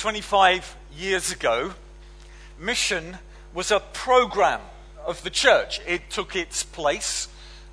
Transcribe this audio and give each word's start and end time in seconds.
25 0.00 0.76
years 0.96 1.30
ago, 1.30 1.74
mission 2.58 3.18
was 3.52 3.70
a 3.70 3.80
program 3.80 4.62
of 5.04 5.22
the 5.24 5.28
church. 5.28 5.78
It 5.86 6.08
took 6.08 6.34
its 6.34 6.62
place 6.62 7.28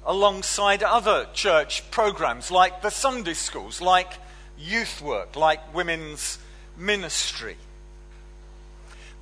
alongside 0.05 0.83
other 0.83 1.27
church 1.33 1.89
programs 1.89 2.51
like 2.51 2.81
the 2.81 2.89
Sunday 2.89 3.33
schools, 3.33 3.79
like 3.79 4.11
youth 4.59 5.01
work, 5.01 5.37
like 5.37 5.73
women's 5.73 6.37
ministry. 6.75 7.55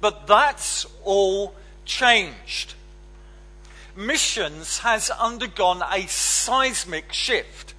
But 0.02 0.26
that's 0.26 0.88
all 1.04 1.54
changed. 1.86 2.74
Missions 3.96 4.80
has 4.80 5.12
undergone 5.12 5.84
a 5.92 6.08
seismic 6.08 7.14
shift 7.14 7.76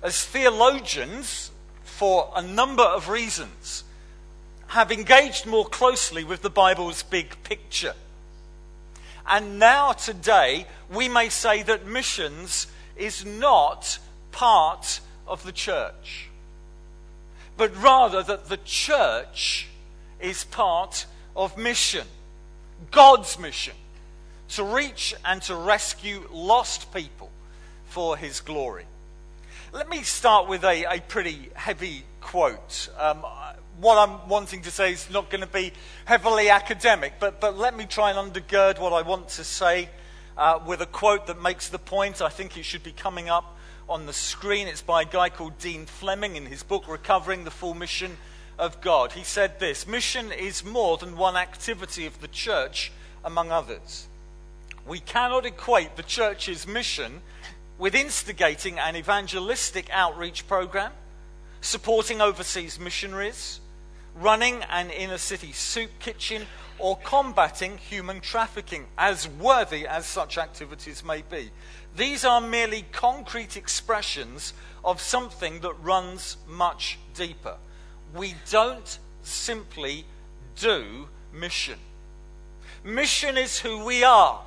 as 0.00 0.24
theologians, 0.24 1.50
for 1.82 2.30
a 2.36 2.40
number 2.40 2.84
of 2.84 3.08
reasons, 3.08 3.82
have 4.70 4.92
engaged 4.92 5.46
more 5.46 5.66
closely 5.66 6.22
with 6.22 6.42
the 6.42 6.50
Bible's 6.50 7.02
big 7.02 7.42
picture. 7.42 7.94
And 9.26 9.58
now, 9.58 9.92
today, 9.92 10.64
we 10.88 11.08
may 11.08 11.28
say 11.28 11.64
that 11.64 11.86
missions 11.86 12.68
is 12.96 13.24
not 13.24 13.98
part 14.30 15.00
of 15.26 15.42
the 15.42 15.50
church, 15.50 16.28
but 17.56 17.76
rather 17.82 18.22
that 18.22 18.48
the 18.48 18.58
church 18.58 19.66
is 20.20 20.44
part 20.44 21.04
of 21.34 21.58
mission, 21.58 22.06
God's 22.92 23.40
mission, 23.40 23.74
to 24.50 24.62
reach 24.62 25.16
and 25.24 25.42
to 25.42 25.56
rescue 25.56 26.28
lost 26.30 26.94
people 26.94 27.30
for 27.86 28.16
his 28.16 28.40
glory. 28.40 28.84
Let 29.72 29.88
me 29.88 30.02
start 30.02 30.48
with 30.48 30.62
a, 30.62 30.84
a 30.84 31.00
pretty 31.00 31.50
heavy 31.54 32.04
quote. 32.20 32.88
Um, 32.98 33.24
what 33.80 33.96
I'm 33.96 34.28
wanting 34.28 34.62
to 34.62 34.70
say 34.70 34.92
is 34.92 35.08
not 35.10 35.30
going 35.30 35.40
to 35.40 35.46
be 35.46 35.72
heavily 36.04 36.50
academic, 36.50 37.14
but, 37.18 37.40
but 37.40 37.56
let 37.56 37.76
me 37.76 37.86
try 37.86 38.10
and 38.10 38.32
undergird 38.32 38.78
what 38.78 38.92
I 38.92 39.02
want 39.02 39.28
to 39.30 39.44
say 39.44 39.88
uh, 40.36 40.58
with 40.66 40.80
a 40.82 40.86
quote 40.86 41.26
that 41.28 41.40
makes 41.40 41.68
the 41.68 41.78
point. 41.78 42.20
I 42.20 42.28
think 42.28 42.56
it 42.56 42.64
should 42.64 42.82
be 42.82 42.92
coming 42.92 43.28
up 43.28 43.56
on 43.88 44.06
the 44.06 44.12
screen. 44.12 44.68
It's 44.68 44.82
by 44.82 45.02
a 45.02 45.06
guy 45.06 45.28
called 45.30 45.58
Dean 45.58 45.86
Fleming 45.86 46.36
in 46.36 46.46
his 46.46 46.62
book, 46.62 46.88
Recovering 46.88 47.44
the 47.44 47.50
Full 47.50 47.74
Mission 47.74 48.16
of 48.58 48.80
God. 48.80 49.12
He 49.12 49.24
said 49.24 49.58
this 49.58 49.86
Mission 49.86 50.30
is 50.30 50.64
more 50.64 50.98
than 50.98 51.16
one 51.16 51.36
activity 51.36 52.06
of 52.06 52.20
the 52.20 52.28
church, 52.28 52.92
among 53.24 53.50
others. 53.50 54.06
We 54.86 55.00
cannot 55.00 55.46
equate 55.46 55.96
the 55.96 56.02
church's 56.02 56.66
mission 56.66 57.22
with 57.78 57.94
instigating 57.94 58.78
an 58.78 58.96
evangelistic 58.96 59.88
outreach 59.90 60.46
program, 60.46 60.92
supporting 61.60 62.20
overseas 62.20 62.78
missionaries, 62.78 63.60
running 64.16 64.62
an 64.70 64.90
inner 64.90 65.18
city 65.18 65.52
soup 65.52 65.90
kitchen, 65.98 66.46
or 66.78 66.96
combating 66.98 67.76
human 67.76 68.20
trafficking, 68.20 68.86
as 68.96 69.28
worthy 69.28 69.86
as 69.86 70.06
such 70.06 70.38
activities 70.38 71.04
may 71.04 71.22
be. 71.22 71.50
These 71.96 72.24
are 72.24 72.40
merely 72.40 72.86
concrete 72.92 73.56
expressions 73.56 74.54
of 74.84 75.00
something 75.00 75.60
that 75.60 75.74
runs 75.82 76.38
much 76.48 76.98
deeper. 77.14 77.56
We 78.14 78.34
don't 78.50 78.98
simply 79.22 80.06
do 80.56 81.08
mission. 81.32 81.78
Mission 82.82 83.36
is 83.36 83.58
who 83.58 83.84
we 83.84 84.02
are. 84.02 84.40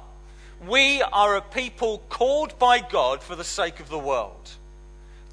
We 0.67 1.01
are 1.01 1.35
a 1.35 1.41
people 1.41 2.03
called 2.09 2.57
by 2.57 2.79
God 2.79 3.21
for 3.21 3.35
the 3.35 3.43
sake 3.43 3.79
of 3.79 3.89
the 3.89 3.99
world. 3.99 4.51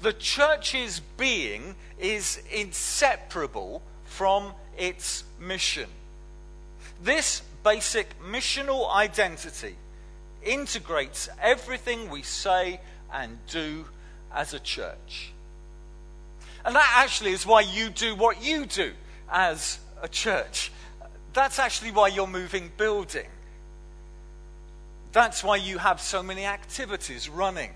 The 0.01 0.13
church's 0.13 0.99
being 1.17 1.75
is 1.99 2.41
inseparable 2.51 3.83
from 4.05 4.53
its 4.77 5.23
mission. 5.39 5.87
This 7.03 7.41
basic 7.63 8.19
missional 8.23 8.91
identity 8.91 9.75
integrates 10.43 11.29
everything 11.39 12.09
we 12.09 12.23
say 12.23 12.79
and 13.13 13.37
do 13.47 13.85
as 14.33 14.53
a 14.53 14.59
church. 14.59 15.31
And 16.65 16.75
that 16.75 16.93
actually 16.97 17.31
is 17.31 17.45
why 17.45 17.61
you 17.61 17.89
do 17.89 18.15
what 18.15 18.43
you 18.43 18.65
do 18.65 18.93
as 19.29 19.79
a 20.01 20.07
church. 20.07 20.71
That's 21.33 21.59
actually 21.59 21.91
why 21.91 22.07
you're 22.07 22.27
moving 22.27 22.71
building. 22.75 23.27
That's 25.11 25.43
why 25.43 25.57
you 25.57 25.77
have 25.77 26.01
so 26.01 26.23
many 26.23 26.45
activities 26.45 27.29
running. 27.29 27.71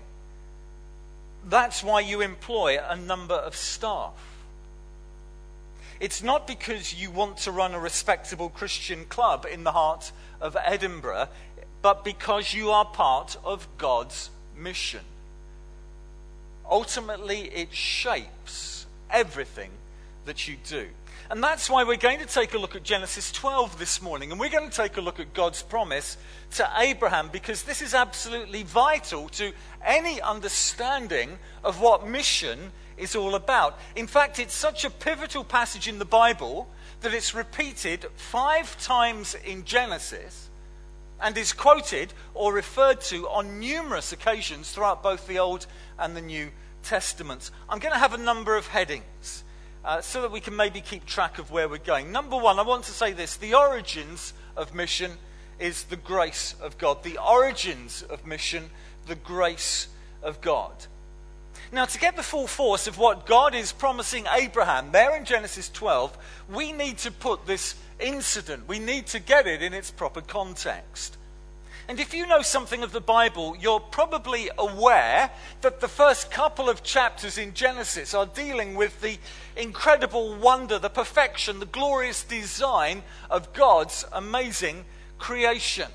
That's 1.46 1.84
why 1.84 2.00
you 2.00 2.20
employ 2.20 2.78
a 2.78 2.96
number 2.96 3.34
of 3.34 3.54
staff. 3.54 4.12
It's 6.00 6.22
not 6.22 6.46
because 6.46 6.92
you 6.92 7.10
want 7.10 7.38
to 7.38 7.52
run 7.52 7.72
a 7.72 7.78
respectable 7.78 8.50
Christian 8.50 9.04
club 9.06 9.46
in 9.50 9.64
the 9.64 9.72
heart 9.72 10.12
of 10.40 10.56
Edinburgh, 10.62 11.28
but 11.80 12.04
because 12.04 12.52
you 12.52 12.70
are 12.70 12.84
part 12.84 13.38
of 13.44 13.66
God's 13.78 14.30
mission. 14.56 15.00
Ultimately, 16.68 17.42
it 17.42 17.72
shapes 17.72 18.86
everything 19.08 19.70
that 20.24 20.48
you 20.48 20.56
do. 20.68 20.88
And 21.28 21.42
that's 21.42 21.68
why 21.68 21.82
we're 21.82 21.96
going 21.96 22.20
to 22.20 22.26
take 22.26 22.54
a 22.54 22.58
look 22.58 22.76
at 22.76 22.84
Genesis 22.84 23.32
12 23.32 23.78
this 23.80 24.00
morning. 24.00 24.30
And 24.30 24.38
we're 24.38 24.48
going 24.48 24.70
to 24.70 24.76
take 24.76 24.96
a 24.96 25.00
look 25.00 25.18
at 25.18 25.34
God's 25.34 25.60
promise 25.60 26.16
to 26.52 26.70
Abraham 26.78 27.30
because 27.32 27.64
this 27.64 27.82
is 27.82 27.94
absolutely 27.94 28.62
vital 28.62 29.28
to 29.30 29.52
any 29.84 30.20
understanding 30.20 31.38
of 31.64 31.80
what 31.80 32.06
mission 32.06 32.70
is 32.96 33.16
all 33.16 33.34
about. 33.34 33.76
In 33.96 34.06
fact, 34.06 34.38
it's 34.38 34.54
such 34.54 34.84
a 34.84 34.90
pivotal 34.90 35.42
passage 35.42 35.88
in 35.88 35.98
the 35.98 36.04
Bible 36.04 36.68
that 37.00 37.12
it's 37.12 37.34
repeated 37.34 38.06
five 38.14 38.80
times 38.80 39.34
in 39.44 39.64
Genesis 39.64 40.48
and 41.20 41.36
is 41.36 41.52
quoted 41.52 42.12
or 42.34 42.52
referred 42.52 43.00
to 43.00 43.28
on 43.28 43.58
numerous 43.58 44.12
occasions 44.12 44.70
throughout 44.70 45.02
both 45.02 45.26
the 45.26 45.40
Old 45.40 45.66
and 45.98 46.16
the 46.16 46.20
New 46.20 46.50
Testaments. 46.84 47.50
I'm 47.68 47.80
going 47.80 47.92
to 47.92 47.98
have 47.98 48.14
a 48.14 48.18
number 48.18 48.56
of 48.56 48.68
headings 48.68 49.42
uh, 49.86 50.00
so 50.00 50.20
that 50.20 50.32
we 50.32 50.40
can 50.40 50.56
maybe 50.56 50.80
keep 50.80 51.06
track 51.06 51.38
of 51.38 51.50
where 51.50 51.68
we're 51.68 51.78
going. 51.78 52.10
Number 52.10 52.36
one, 52.36 52.58
I 52.58 52.62
want 52.62 52.84
to 52.84 52.90
say 52.90 53.12
this 53.12 53.36
the 53.36 53.54
origins 53.54 54.34
of 54.56 54.74
mission 54.74 55.12
is 55.58 55.84
the 55.84 55.96
grace 55.96 56.54
of 56.60 56.76
God. 56.76 57.02
The 57.04 57.18
origins 57.18 58.02
of 58.02 58.26
mission, 58.26 58.68
the 59.06 59.14
grace 59.14 59.86
of 60.22 60.40
God. 60.40 60.72
Now, 61.72 61.84
to 61.84 61.98
get 61.98 62.16
the 62.16 62.22
full 62.22 62.46
force 62.46 62.86
of 62.86 62.98
what 62.98 63.26
God 63.26 63.54
is 63.54 63.72
promising 63.72 64.26
Abraham 64.30 64.92
there 64.92 65.16
in 65.16 65.24
Genesis 65.24 65.68
12, 65.70 66.16
we 66.52 66.72
need 66.72 66.98
to 66.98 67.10
put 67.10 67.46
this 67.46 67.76
incident, 67.98 68.68
we 68.68 68.78
need 68.78 69.06
to 69.08 69.20
get 69.20 69.46
it 69.46 69.62
in 69.62 69.72
its 69.72 69.90
proper 69.90 70.20
context. 70.20 71.15
And 71.88 72.00
if 72.00 72.12
you 72.12 72.26
know 72.26 72.42
something 72.42 72.82
of 72.82 72.90
the 72.90 73.00
Bible, 73.00 73.56
you're 73.60 73.78
probably 73.78 74.50
aware 74.58 75.30
that 75.60 75.80
the 75.80 75.88
first 75.88 76.32
couple 76.32 76.68
of 76.68 76.82
chapters 76.82 77.38
in 77.38 77.54
Genesis 77.54 78.12
are 78.12 78.26
dealing 78.26 78.74
with 78.74 79.00
the 79.00 79.18
incredible 79.56 80.34
wonder, 80.34 80.80
the 80.80 80.90
perfection, 80.90 81.60
the 81.60 81.66
glorious 81.66 82.24
design 82.24 83.04
of 83.30 83.52
God's 83.52 84.04
amazing 84.12 84.84
creation. 85.18 85.88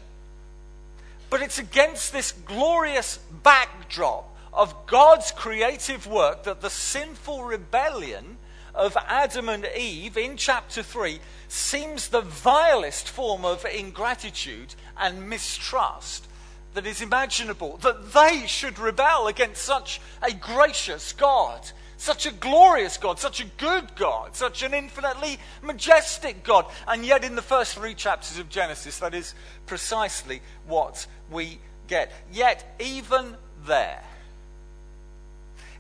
But 1.30 1.42
it's 1.42 1.60
against 1.60 2.14
this 2.14 2.32
glorious 2.32 3.18
backdrop 3.44 4.34
of 4.54 4.86
God's 4.86 5.32
creative 5.32 6.08
work 6.08 6.44
that 6.44 6.62
the 6.62 6.70
sinful 6.70 7.44
rebellion 7.44 8.38
of 8.74 8.96
Adam 9.08 9.50
and 9.50 9.68
Eve 9.78 10.18
in 10.18 10.38
chapter 10.38 10.82
3 10.82 11.20
seems 11.48 12.08
the 12.08 12.22
vilest 12.22 13.10
form 13.10 13.44
of 13.44 13.66
ingratitude 13.66 14.76
and 15.02 15.30
mistrust 15.30 16.28
that 16.74 16.86
is 16.86 17.02
imaginable. 17.02 17.78
That 17.78 18.14
they 18.14 18.46
should 18.48 18.80
rebel 18.80 19.28
against 19.28 19.64
such 19.64 20.00
a 20.22 20.32
gracious 20.32 21.14
God, 21.14 21.70
such 21.98 22.26
a 22.26 22.32
glorious 22.32 22.98
God, 22.98 23.20
such 23.20 23.42
a 23.42 23.46
good 23.58 23.96
God, 23.96 24.36
such 24.36 24.64
an 24.64 24.74
infinitely 24.74 25.38
majestic 25.62 26.44
God. 26.44 26.66
And 26.88 27.06
yet, 27.06 27.24
in 27.24 27.36
the 27.36 27.42
first 27.42 27.76
three 27.76 27.94
chapters 27.94 28.40
of 28.40 28.50
Genesis, 28.50 29.00
that 29.00 29.14
is 29.14 29.34
precisely 29.66 30.42
what 30.68 31.06
we 31.30 31.60
get. 31.88 32.12
Yet, 32.32 32.76
even 32.80 33.36
there, 33.66 34.04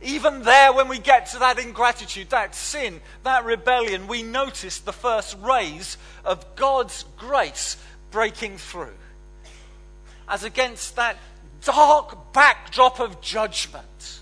even 0.03 0.41
there, 0.41 0.73
when 0.73 0.87
we 0.87 0.97
get 0.97 1.27
to 1.27 1.39
that 1.39 1.59
ingratitude, 1.59 2.31
that 2.31 2.55
sin, 2.55 3.01
that 3.23 3.45
rebellion, 3.45 4.07
we 4.07 4.23
notice 4.23 4.79
the 4.79 4.93
first 4.93 5.37
rays 5.39 5.97
of 6.25 6.55
God's 6.55 7.05
grace 7.17 7.77
breaking 8.09 8.57
through. 8.57 8.93
As 10.31 10.43
against 10.43 10.95
that 10.95 11.17
dark 11.63 12.33
backdrop 12.33 12.99
of 12.99 13.21
judgment. 13.21 14.21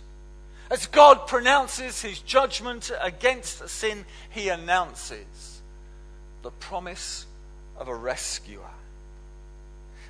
As 0.69 0.88
God 0.88 1.27
pronounces 1.27 2.01
his 2.01 2.19
judgment 2.19 2.91
against 3.01 3.67
sin, 3.69 4.06
he 4.29 4.50
announces 4.50 5.61
the 6.41 6.51
promise 6.51 7.25
of 7.77 7.88
a 7.88 7.95
rescuer. 7.95 8.71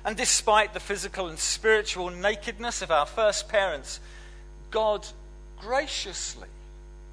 And 0.04 0.16
despite 0.16 0.74
the 0.74 0.80
physical 0.80 1.28
and 1.28 1.38
spiritual 1.38 2.10
nakedness 2.10 2.82
of 2.82 2.90
our 2.90 3.06
first 3.06 3.48
parents, 3.48 4.00
God 4.70 5.06
graciously, 5.60 6.48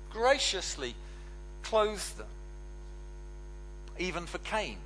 graciously 0.09 0.95
clothes 1.61 2.13
them. 2.13 2.27
even 3.99 4.25
for 4.25 4.37
Cain. 4.39 4.77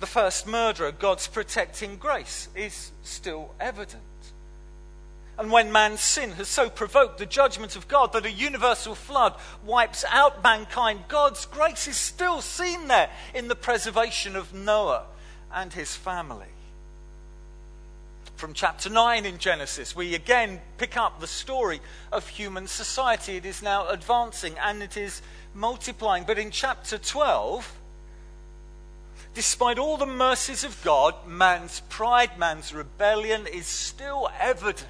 The 0.00 0.06
first 0.06 0.46
murderer, 0.46 0.92
God's 0.92 1.26
protecting 1.26 1.96
grace, 1.96 2.48
is 2.54 2.92
still 3.02 3.54
evident. 3.58 4.02
And 5.38 5.50
when 5.50 5.70
man's 5.70 6.00
sin 6.00 6.32
has 6.32 6.48
so 6.48 6.70
provoked 6.70 7.18
the 7.18 7.26
judgment 7.26 7.76
of 7.76 7.88
God 7.88 8.12
that 8.12 8.24
a 8.24 8.30
universal 8.30 8.94
flood 8.94 9.34
wipes 9.64 10.04
out 10.10 10.42
mankind, 10.42 11.04
God's 11.08 11.44
grace 11.44 11.86
is 11.86 11.96
still 11.96 12.40
seen 12.40 12.88
there 12.88 13.10
in 13.34 13.48
the 13.48 13.54
preservation 13.54 14.34
of 14.34 14.54
Noah 14.54 15.04
and 15.52 15.72
his 15.72 15.94
family. 15.94 16.46
From 18.36 18.52
chapter 18.52 18.90
9 18.90 19.24
in 19.24 19.38
Genesis, 19.38 19.96
we 19.96 20.14
again 20.14 20.60
pick 20.78 20.96
up 20.96 21.20
the 21.20 21.26
story 21.26 21.80
of 22.12 22.28
human 22.28 22.66
society. 22.66 23.36
It 23.36 23.46
is 23.46 23.62
now 23.62 23.88
advancing 23.88 24.54
and 24.58 24.82
it 24.82 24.96
is 24.96 25.22
multiplying. 25.54 26.24
But 26.24 26.38
in 26.38 26.50
chapter 26.50 26.98
12, 26.98 27.75
despite 29.36 29.78
all 29.78 29.98
the 29.98 30.06
mercies 30.06 30.64
of 30.64 30.82
God, 30.82 31.14
man's 31.26 31.80
pride, 31.90 32.38
man's 32.38 32.72
rebellion 32.72 33.46
is 33.46 33.66
still 33.66 34.30
evident 34.40 34.86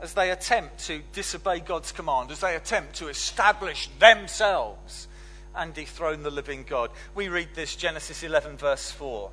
as 0.00 0.12
they 0.14 0.32
attempt 0.32 0.80
to 0.80 1.00
disobey 1.12 1.60
God's 1.60 1.92
command, 1.92 2.32
as 2.32 2.40
they 2.40 2.56
attempt 2.56 2.96
to 2.96 3.06
establish 3.06 3.88
themselves 4.00 5.06
and 5.54 5.72
dethrone 5.72 6.24
the 6.24 6.32
living 6.32 6.64
God. 6.68 6.90
We 7.14 7.28
read 7.28 7.50
this, 7.54 7.76
Genesis 7.76 8.24
11, 8.24 8.56
verse 8.56 8.90
4. 8.90 9.30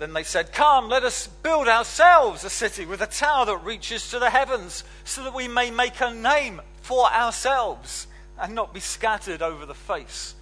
Then 0.00 0.12
they 0.12 0.22
said, 0.22 0.52
Come, 0.52 0.90
let 0.90 1.02
us 1.02 1.28
build 1.28 1.66
ourselves 1.66 2.44
a 2.44 2.50
city 2.50 2.84
with 2.84 3.00
a 3.00 3.06
tower 3.06 3.46
that 3.46 3.64
reaches 3.64 4.10
to 4.10 4.18
the 4.18 4.28
heavens, 4.28 4.84
so 5.04 5.24
that 5.24 5.34
we 5.34 5.48
may 5.48 5.70
make 5.70 5.98
a 6.02 6.12
name 6.12 6.60
for 6.82 7.10
ourselves 7.10 8.06
and 8.38 8.54
not 8.54 8.74
be 8.74 8.80
scattered 8.80 9.40
over 9.40 9.64
the 9.64 9.74
face 9.74 10.34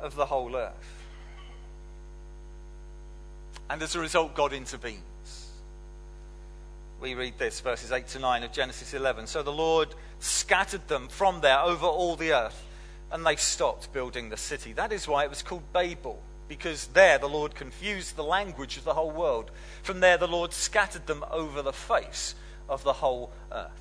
of 0.00 0.14
the 0.14 0.26
whole 0.26 0.56
earth. 0.56 1.06
And 3.68 3.82
as 3.82 3.94
a 3.94 4.00
result, 4.00 4.34
God 4.34 4.52
intervenes. 4.52 5.02
We 7.00 7.14
read 7.14 7.38
this, 7.38 7.60
verses 7.60 7.92
8 7.92 8.08
to 8.08 8.18
9 8.18 8.42
of 8.42 8.52
Genesis 8.52 8.92
11. 8.94 9.26
So 9.26 9.42
the 9.42 9.52
Lord 9.52 9.88
scattered 10.18 10.86
them 10.88 11.08
from 11.08 11.40
there 11.40 11.60
over 11.60 11.86
all 11.86 12.16
the 12.16 12.32
earth, 12.32 12.66
and 13.10 13.24
they 13.24 13.36
stopped 13.36 13.92
building 13.92 14.28
the 14.28 14.36
city. 14.36 14.72
That 14.72 14.92
is 14.92 15.08
why 15.08 15.24
it 15.24 15.30
was 15.30 15.42
called 15.42 15.72
Babel 15.72 16.20
because 16.50 16.88
there 16.88 17.16
the 17.16 17.28
Lord 17.28 17.54
confused 17.54 18.16
the 18.16 18.24
language 18.24 18.76
of 18.76 18.82
the 18.82 18.94
whole 18.94 19.12
world. 19.12 19.52
From 19.84 20.00
there, 20.00 20.18
the 20.18 20.26
Lord 20.26 20.52
scattered 20.52 21.06
them 21.06 21.24
over 21.30 21.62
the 21.62 21.72
face 21.72 22.34
of 22.68 22.82
the 22.82 22.92
whole 22.92 23.30
earth. 23.52 23.79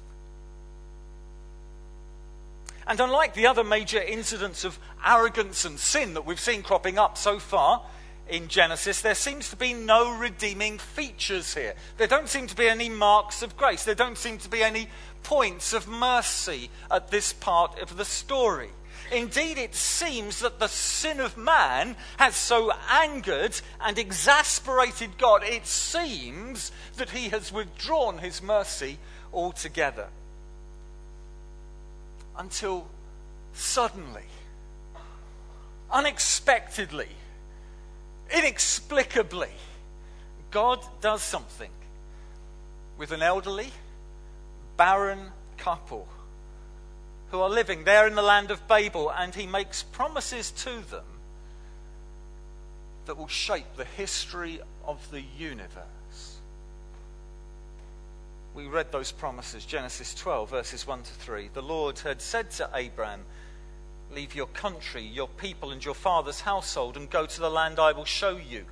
And 2.89 2.99
unlike 2.99 3.35
the 3.35 3.45
other 3.45 3.63
major 3.63 4.01
incidents 4.01 4.65
of 4.65 4.79
arrogance 5.05 5.63
and 5.63 5.79
sin 5.79 6.15
that 6.15 6.25
we've 6.25 6.39
seen 6.39 6.63
cropping 6.63 6.97
up 6.97 7.19
so 7.19 7.37
far 7.37 7.83
in 8.27 8.47
Genesis, 8.47 9.01
there 9.01 9.13
seems 9.13 9.51
to 9.51 9.55
be 9.55 9.75
no 9.75 10.17
redeeming 10.17 10.79
features 10.79 11.53
here. 11.53 11.75
There 11.97 12.07
don't 12.07 12.27
seem 12.27 12.47
to 12.47 12.55
be 12.55 12.67
any 12.67 12.89
marks 12.89 13.43
of 13.43 13.55
grace. 13.55 13.83
There 13.83 13.93
don't 13.93 14.17
seem 14.17 14.39
to 14.39 14.49
be 14.49 14.63
any 14.63 14.89
points 15.21 15.71
of 15.71 15.87
mercy 15.87 16.71
at 16.89 17.11
this 17.11 17.31
part 17.31 17.79
of 17.79 17.95
the 17.95 18.05
story. 18.05 18.69
Indeed, 19.11 19.59
it 19.59 19.75
seems 19.75 20.39
that 20.39 20.57
the 20.57 20.67
sin 20.67 21.19
of 21.19 21.37
man 21.37 21.95
has 22.17 22.35
so 22.35 22.71
angered 22.89 23.61
and 23.79 23.99
exasperated 23.99 25.19
God, 25.19 25.43
it 25.43 25.67
seems 25.67 26.71
that 26.97 27.11
he 27.11 27.29
has 27.29 27.51
withdrawn 27.51 28.17
his 28.17 28.41
mercy 28.41 28.97
altogether. 29.31 30.07
Until 32.39 32.87
suddenly, 33.51 34.23
unexpectedly, 35.91 37.09
inexplicably, 38.33 39.51
God 40.49 40.79
does 41.01 41.21
something 41.21 41.69
with 42.97 43.11
an 43.11 43.21
elderly, 43.21 43.71
barren 44.77 45.33
couple 45.57 46.07
who 47.31 47.41
are 47.41 47.49
living 47.49 47.83
there 47.83 48.07
in 48.07 48.15
the 48.15 48.21
land 48.21 48.51
of 48.51 48.65
Babel, 48.69 49.11
and 49.11 49.35
he 49.35 49.45
makes 49.45 49.83
promises 49.83 50.51
to 50.51 50.79
them 50.89 51.05
that 53.05 53.17
will 53.17 53.27
shape 53.27 53.75
the 53.75 53.83
history 53.83 54.61
of 54.85 55.11
the 55.11 55.23
universe. 55.37 55.98
We 58.53 58.65
read 58.65 58.91
those 58.91 59.11
promises, 59.11 59.65
Genesis 59.65 60.13
12, 60.15 60.49
verses 60.49 60.87
1 60.87 61.03
to 61.03 61.11
3. 61.11 61.49
The 61.53 61.61
Lord 61.61 61.99
had 61.99 62.21
said 62.21 62.51
to 62.51 62.69
Abraham, 62.73 63.21
Leave 64.11 64.33
your 64.33 64.47
country, 64.47 65.03
your 65.03 65.27
people, 65.27 65.71
and 65.71 65.85
your 65.85 65.93
father's 65.93 66.41
household, 66.41 66.97
and 66.97 67.09
go 67.09 67.27
to 67.27 67.39
the 67.39 67.49
land 67.49 67.79
I 67.79 67.91
will 67.91 68.05
show 68.05 68.37
you. 68.37 68.65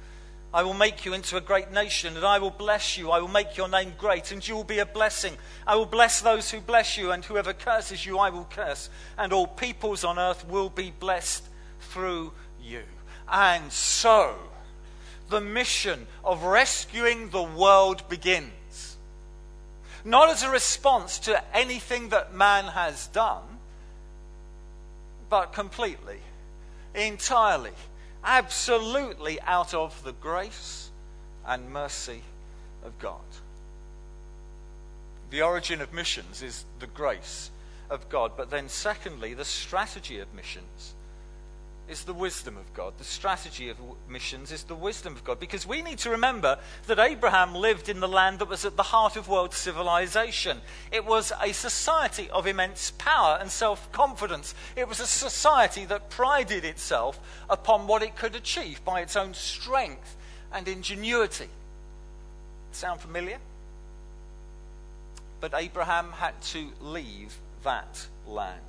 I 0.53 0.63
will 0.63 0.73
make 0.73 1.05
you 1.05 1.13
into 1.13 1.37
a 1.37 1.41
great 1.41 1.71
nation, 1.71 2.15
and 2.15 2.25
I 2.25 2.39
will 2.39 2.49
bless 2.49 2.97
you. 2.97 3.11
I 3.11 3.19
will 3.19 3.27
make 3.27 3.55
your 3.55 3.67
name 3.67 3.93
great, 3.97 4.31
and 4.31 4.45
you 4.45 4.55
will 4.55 4.63
be 4.63 4.79
a 4.79 4.85
blessing. 4.85 5.37
I 5.67 5.75
will 5.75 5.85
bless 5.85 6.21
those 6.21 6.49
who 6.49 6.59
bless 6.59 6.97
you, 6.97 7.11
and 7.11 7.23
whoever 7.23 7.53
curses 7.53 8.05
you, 8.05 8.17
I 8.17 8.31
will 8.31 8.47
curse. 8.49 8.89
And 9.17 9.31
all 9.31 9.45
peoples 9.45 10.03
on 10.03 10.17
earth 10.17 10.47
will 10.47 10.69
be 10.69 10.91
blessed 10.91 11.43
through 11.81 12.33
you. 12.61 12.81
And 13.29 13.71
so, 13.71 14.35
the 15.29 15.41
mission 15.41 16.07
of 16.23 16.43
rescuing 16.43 17.29
the 17.29 17.43
world 17.43 18.07
begins. 18.09 18.53
Not 20.07 20.29
as 20.29 20.41
a 20.41 20.49
response 20.49 21.19
to 21.19 21.43
anything 21.53 22.09
that 22.09 22.33
man 22.33 22.63
has 22.63 23.07
done, 23.07 23.43
but 25.29 25.51
completely, 25.51 26.19
entirely 26.95 27.73
absolutely 28.23 29.41
out 29.41 29.73
of 29.73 30.01
the 30.05 30.13
grace 30.13 30.91
and 31.45 31.71
mercy 31.71 32.21
of 32.85 32.97
God. 32.99 33.19
The 35.29 35.41
origin 35.41 35.81
of 35.81 35.91
missions 35.91 36.41
is 36.41 36.63
the 36.79 36.87
grace 36.87 37.51
of 37.89 38.07
God, 38.07 38.31
but 38.37 38.49
then, 38.49 38.69
secondly, 38.69 39.33
the 39.33 39.43
strategy 39.43 40.19
of 40.19 40.33
missions 40.33 40.93
is 41.89 42.03
the 42.03 42.13
wisdom 42.13 42.57
of 42.57 42.73
God. 42.73 42.93
The 42.97 43.03
strategy 43.03 43.69
of 43.69 43.77
missions 44.09 44.51
is 44.51 44.63
the 44.63 44.75
wisdom 44.75 45.13
of 45.13 45.23
God. 45.23 45.39
Because 45.39 45.65
we 45.65 45.81
need 45.81 45.99
to 45.99 46.09
remember 46.09 46.59
that 46.87 46.99
Abraham 46.99 47.55
lived 47.55 47.87
in 47.87 47.99
the 47.99 48.07
land 48.07 48.39
that 48.39 48.49
was 48.49 48.65
at 48.65 48.75
the 48.75 48.83
heart 48.83 49.15
of 49.15 49.29
world 49.29 49.53
civilization. 49.53 50.59
It 50.91 51.05
was 51.05 51.31
a 51.41 51.53
society 51.53 52.29
of 52.29 52.45
immense 52.45 52.91
power 52.97 53.37
and 53.39 53.49
self 53.49 53.91
confidence. 53.91 54.53
It 54.75 54.87
was 54.87 54.99
a 54.99 55.07
society 55.07 55.85
that 55.85 56.09
prided 56.09 56.65
itself 56.65 57.19
upon 57.49 57.87
what 57.87 58.03
it 58.03 58.15
could 58.15 58.35
achieve 58.35 58.83
by 58.83 59.01
its 59.01 59.15
own 59.15 59.33
strength 59.33 60.17
and 60.51 60.67
ingenuity. 60.67 61.49
Sound 62.71 62.99
familiar? 62.99 63.37
But 65.39 65.53
Abraham 65.55 66.11
had 66.11 66.39
to 66.41 66.69
leave 66.81 67.37
that 67.63 68.07
land. 68.27 68.61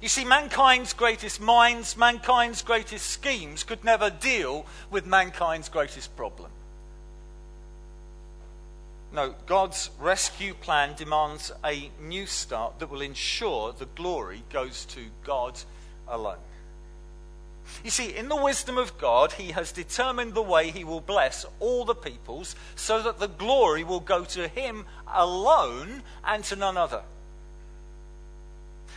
You 0.00 0.08
see, 0.08 0.24
mankind's 0.24 0.94
greatest 0.94 1.40
minds, 1.40 1.96
mankind's 1.96 2.62
greatest 2.62 3.06
schemes 3.06 3.62
could 3.62 3.84
never 3.84 4.08
deal 4.08 4.64
with 4.90 5.06
mankind's 5.06 5.68
greatest 5.68 6.16
problem. 6.16 6.50
No, 9.12 9.34
God's 9.46 9.90
rescue 9.98 10.54
plan 10.54 10.94
demands 10.96 11.52
a 11.64 11.90
new 12.00 12.26
start 12.26 12.78
that 12.78 12.90
will 12.90 13.00
ensure 13.02 13.72
the 13.72 13.86
glory 13.86 14.42
goes 14.50 14.84
to 14.86 15.06
God 15.24 15.58
alone. 16.08 16.38
You 17.84 17.90
see, 17.90 18.14
in 18.16 18.28
the 18.28 18.36
wisdom 18.36 18.78
of 18.78 18.98
God, 18.98 19.32
He 19.32 19.52
has 19.52 19.72
determined 19.72 20.34
the 20.34 20.42
way 20.42 20.70
He 20.70 20.84
will 20.84 21.00
bless 21.00 21.44
all 21.58 21.84
the 21.84 21.94
peoples 21.94 22.56
so 22.74 23.02
that 23.02 23.18
the 23.18 23.28
glory 23.28 23.84
will 23.84 24.00
go 24.00 24.24
to 24.24 24.48
Him 24.48 24.86
alone 25.12 26.02
and 26.24 26.42
to 26.44 26.56
none 26.56 26.76
other. 26.76 27.02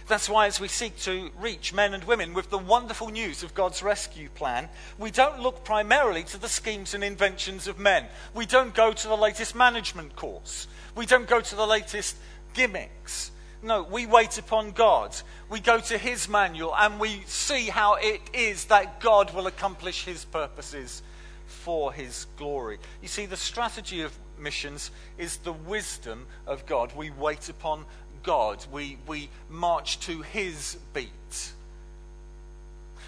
That's 0.07 0.27
why, 0.27 0.47
as 0.47 0.59
we 0.59 0.67
seek 0.67 0.97
to 0.99 1.31
reach 1.39 1.73
men 1.73 1.93
and 1.93 2.03
women 2.03 2.33
with 2.33 2.49
the 2.49 2.57
wonderful 2.57 3.09
news 3.09 3.41
of 3.43 3.53
God's 3.53 3.81
rescue 3.81 4.29
plan, 4.29 4.69
we 4.97 5.11
don't 5.11 5.39
look 5.39 5.63
primarily 5.63 6.23
to 6.25 6.37
the 6.37 6.49
schemes 6.49 6.93
and 6.93 7.03
inventions 7.03 7.67
of 7.67 7.79
men. 7.79 8.05
We 8.33 8.45
don't 8.45 8.73
go 8.73 8.91
to 8.91 9.07
the 9.07 9.17
latest 9.17 9.55
management 9.55 10.15
course. 10.15 10.67
We 10.95 11.05
don't 11.05 11.27
go 11.27 11.39
to 11.41 11.55
the 11.55 11.67
latest 11.67 12.17
gimmicks. 12.53 13.31
No, 13.61 13.83
we 13.83 14.05
wait 14.05 14.37
upon 14.37 14.71
God. 14.71 15.15
We 15.49 15.61
go 15.61 15.79
to 15.79 15.97
His 15.97 16.27
manual 16.27 16.75
and 16.75 16.99
we 16.99 17.23
see 17.25 17.69
how 17.69 17.95
it 17.95 18.21
is 18.33 18.65
that 18.65 18.99
God 18.99 19.33
will 19.33 19.47
accomplish 19.47 20.03
His 20.03 20.25
purposes 20.25 21.01
for 21.45 21.93
His 21.93 22.27
glory. 22.35 22.79
You 23.01 23.07
see, 23.07 23.25
the 23.25 23.37
strategy 23.37 24.01
of 24.01 24.17
missions 24.37 24.91
is 25.17 25.37
the 25.37 25.53
wisdom 25.53 26.27
of 26.45 26.65
God. 26.65 26.91
We 26.95 27.09
wait 27.11 27.47
upon 27.47 27.85
God. 28.23 28.65
We, 28.71 28.97
we 29.07 29.29
march 29.49 29.99
to 30.01 30.21
his 30.21 30.77
beat. 30.93 31.51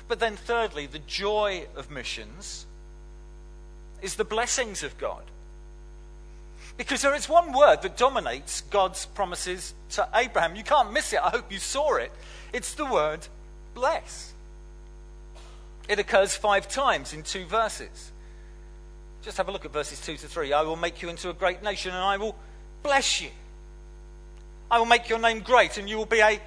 But 0.08 0.20
then, 0.20 0.36
thirdly, 0.36 0.86
the 0.86 1.00
joy 1.00 1.66
of 1.76 1.90
missions 1.90 2.66
is 4.02 4.16
the 4.16 4.26
blessings 4.26 4.84
of 4.84 4.98
God. 4.98 5.24
Because 6.78 7.02
there 7.02 7.16
is 7.16 7.30
one 7.30 7.54
word 7.54 7.82
that 7.82 7.98
dominates 7.98 8.62
God's 8.62 9.06
promises 9.06 9.74
to 9.92 10.08
Abraham. 10.14 10.56
You 10.56 10.64
can't 10.64 10.92
miss 10.92 11.14
it. 11.14 11.20
I 11.24 11.30
hope 11.30 11.52
you 11.52 11.58
saw 11.58 11.96
it. 11.96 12.12
It's 12.54 12.74
the 12.74 12.86
word 12.86 13.28
bless. 13.74 14.34
It 15.88 16.00
occurs 16.00 16.36
five 16.36 16.68
times 16.68 17.14
in 17.14 17.24
two 17.24 17.46
verses. 17.46 18.12
Just 19.24 19.38
have 19.38 19.48
a 19.48 19.52
look 19.52 19.66
at 19.66 19.72
verses 19.72 20.00
2 20.02 20.18
to 20.18 20.28
3. 20.28 20.54
I 20.54 20.62
will 20.64 20.76
make 20.76 21.02
you 21.02 21.10
into 21.10 21.30
a 21.30 21.34
great 21.34 21.64
nation 21.64 21.92
and 21.92 22.04
I 22.04 22.18
will 22.18 22.36
bless 22.84 23.22
you. 23.22 23.30
I 24.70 24.80
will 24.80 24.86
make 24.86 25.10
your 25.10 25.20
name 25.20 25.42
great 25.42 25.78
and 25.78 25.90
you 25.90 25.98
will 25.98 26.06
be 26.06 26.20
a 26.20 26.40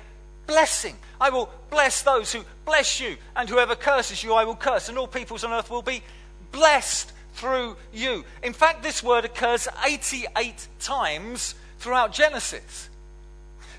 blessing. 0.47 0.97
I 1.21 1.31
will 1.31 1.51
bless 1.71 2.03
those 2.03 2.33
who 2.33 2.45
bless 2.65 3.01
you, 3.01 3.17
and 3.37 3.49
whoever 3.49 3.77
curses 3.77 4.23
you, 4.25 4.33
I 4.35 4.45
will 4.45 4.57
curse, 4.57 4.89
and 4.89 4.99
all 4.99 5.07
peoples 5.07 5.45
on 5.45 5.53
earth 5.53 5.71
will 5.71 5.83
be 5.83 6.03
blessed 6.51 7.13
through 7.35 7.77
you. 7.93 8.25
In 8.43 8.53
fact, 8.53 8.83
this 8.83 9.03
word 9.03 9.25
occurs 9.25 9.69
88 9.87 10.67
times 10.81 11.55
throughout 11.79 12.13
Genesis. 12.13 12.89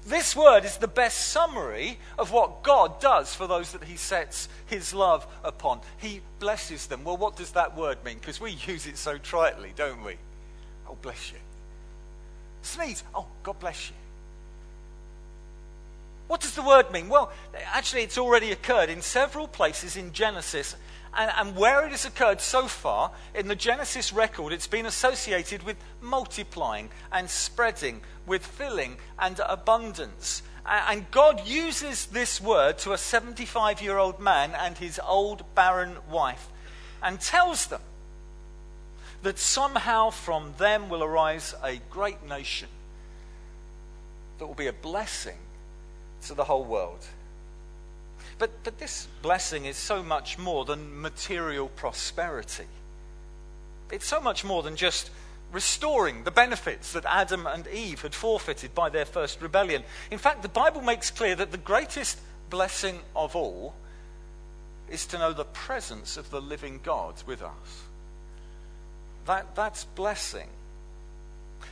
This 0.06 0.36
word 0.36 0.64
is 0.64 0.78
the 0.78 0.88
best 0.88 1.30
summary 1.30 2.00
of 2.18 2.32
what 2.32 2.64
God 2.64 3.00
does 3.02 3.36
for 3.36 3.48
those 3.48 3.74
that 3.74 3.84
He 3.84 3.98
sets 3.98 4.48
His 4.66 4.94
love 4.94 5.28
upon. 5.44 5.82
He 5.98 6.22
blesses 6.40 6.88
them. 6.88 7.04
Well, 7.04 7.18
what 7.18 7.36
does 7.36 7.52
that 7.52 7.76
word 7.76 8.04
mean? 8.06 8.18
Because 8.18 8.40
we 8.40 8.52
use 8.68 8.88
it 8.88 8.98
so 8.98 9.18
tritely, 9.18 9.76
don't 9.76 10.04
we? 10.04 10.16
Oh, 10.88 10.98
bless 11.02 11.32
you. 11.32 11.38
Sneeze. 12.62 13.04
Oh, 13.14 13.28
God 13.44 13.60
bless 13.60 13.90
you. 13.90 13.96
What 16.30 16.42
does 16.42 16.54
the 16.54 16.62
word 16.62 16.92
mean? 16.92 17.10
Well, 17.10 17.32
actually, 17.74 18.04
it's 18.04 18.20
already 18.20 18.52
occurred 18.52 18.92
in 18.92 19.02
several 19.02 19.48
places 19.48 19.98
in 19.98 20.14
Genesis. 20.14 20.76
And, 21.12 21.32
and, 21.36 21.56
where 21.56 21.84
it 21.88 21.90
has 21.90 22.06
occurred 22.06 22.40
so 22.40 22.68
far 22.68 23.10
in 23.34 23.48
the 23.48 23.56
Genesis 23.56 24.14
record, 24.14 24.54
it's 24.54 24.68
been 24.68 24.86
associated 24.86 25.64
with 25.64 25.76
multiplying 26.02 26.92
and 27.12 27.28
spreading, 27.28 28.02
with 28.28 28.46
filling 28.46 28.98
and 29.18 29.42
abundance. 29.44 30.44
And 30.68 31.10
God 31.10 31.48
uses 31.48 32.06
this 32.06 32.40
word 32.40 32.78
to 32.80 32.94
a 32.94 32.98
75 33.00 33.82
year 33.82 33.98
old 33.98 34.20
man 34.20 34.52
and 34.56 34.78
his 34.78 35.02
old 35.04 35.44
barren 35.56 35.98
wife 36.12 36.48
and 37.02 37.20
tells 37.20 37.66
them 37.66 37.82
that 39.24 39.40
somehow 39.40 40.12
from 40.12 40.54
them 40.60 40.90
will 40.90 41.04
arise 41.04 41.56
a 41.64 41.78
great 41.90 42.24
nation 42.30 42.70
that 44.38 44.46
will 44.46 44.54
be 44.54 44.68
a 44.68 44.74
blessing 44.74 45.38
to 46.28 46.34
the 46.34 46.46
whole 46.46 46.64
world. 46.64 47.06
But, 48.38 48.64
but 48.64 48.80
this 48.80 49.08
blessing 49.22 49.66
is 49.66 49.78
so 49.78 50.02
much 50.02 50.38
more 50.38 50.66
than 50.66 51.02
material 51.02 51.68
prosperity. 51.68 52.66
It's 53.92 54.06
so 54.06 54.22
much 54.22 54.44
more 54.46 54.64
than 54.64 54.76
just 54.76 55.10
restoring 55.52 56.24
the 56.24 56.32
benefits 56.32 56.94
that 56.94 57.06
Adam 57.06 57.48
and 57.48 57.68
Eve 57.68 58.02
had 58.02 58.14
forfeited 58.14 58.76
by 58.76 58.90
their 58.90 59.06
first 59.06 59.42
rebellion. 59.42 59.84
In 60.12 60.20
fact, 60.20 60.42
the 60.42 60.50
Bible 60.50 60.82
makes 60.82 61.12
clear 61.12 61.36
that 61.36 61.52
the 61.52 61.58
greatest 61.58 62.20
blessing 62.50 63.00
of 63.16 63.36
all 63.36 63.74
is 64.90 65.06
to 65.08 65.18
know 65.18 65.34
the 65.34 65.46
presence 65.46 66.18
of 66.18 66.30
the 66.30 66.42
living 66.42 66.80
God 66.84 67.16
with 67.26 67.42
us. 67.42 67.84
That, 69.26 69.56
that's 69.56 69.84
blessing. 69.84 70.48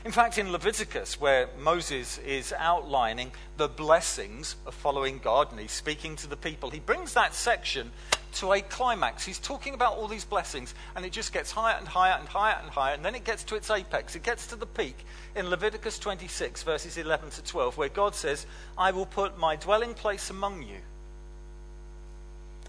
In 0.08 0.14
fact, 0.14 0.38
in 0.38 0.54
Leviticus, 0.54 1.20
where 1.20 1.50
Moses 1.60 2.18
is 2.20 2.54
outlining 2.58 3.34
the 3.58 3.68
blessings 3.68 4.56
of 4.66 4.74
following 4.74 5.20
God 5.20 5.52
and 5.52 5.60
he's 5.60 5.74
speaking 5.74 6.16
to 6.16 6.28
the 6.28 6.38
people, 6.38 6.70
he 6.70 6.80
brings 6.80 7.14
that 7.16 7.34
section 7.34 7.92
to 8.36 8.54
a 8.54 8.62
climax. 8.62 9.26
He's 9.26 9.38
talking 9.38 9.74
about 9.74 9.98
all 9.98 10.08
these 10.08 10.24
blessings, 10.24 10.74
and 10.96 11.06
it 11.06 11.12
just 11.12 11.34
gets 11.34 11.52
higher 11.52 11.76
and 11.78 11.90
higher 11.90 12.16
and 12.18 12.26
higher 12.30 12.58
and 12.64 12.72
higher, 12.72 12.94
and 12.94 13.04
then 13.04 13.16
it 13.16 13.26
gets 13.26 13.44
to 13.44 13.56
its 13.56 13.70
apex. 13.70 14.16
It 14.16 14.24
gets 14.24 14.48
to 14.48 14.56
the 14.56 14.66
peak 14.66 14.96
in 15.36 15.50
Leviticus 15.50 16.00
26, 16.00 16.64
verses 16.64 16.96
11 16.98 17.32
to 17.32 17.44
12, 17.44 17.78
where 17.78 17.90
God 17.90 18.16
says, 18.16 18.46
I 18.78 18.92
will 18.92 19.08
put 19.08 19.38
my 19.38 19.58
dwelling 19.58 19.94
place 19.94 20.30
among 20.30 20.64
you, 20.64 20.78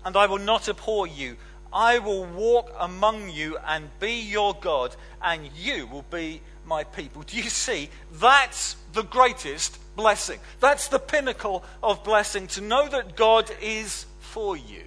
and 0.04 0.16
I 0.16 0.26
will 0.26 0.38
not 0.38 0.68
abhor 0.68 1.06
you. 1.06 1.36
I 1.72 1.98
will 1.98 2.24
walk 2.24 2.72
among 2.80 3.30
you 3.30 3.58
and 3.64 3.90
be 4.00 4.22
your 4.22 4.56
God, 4.60 4.96
and 5.22 5.48
you 5.56 5.86
will 5.86 6.04
be 6.10 6.40
my 6.68 6.84
people. 6.84 7.22
Do 7.22 7.36
you 7.36 7.50
see? 7.50 7.88
That's 8.12 8.76
the 8.92 9.02
greatest 9.02 9.78
blessing. 9.96 10.38
That's 10.60 10.88
the 10.88 10.98
pinnacle 10.98 11.64
of 11.82 12.04
blessing 12.04 12.46
to 12.48 12.60
know 12.60 12.86
that 12.88 13.16
God 13.16 13.50
is 13.60 14.06
for 14.20 14.56
you 14.56 14.84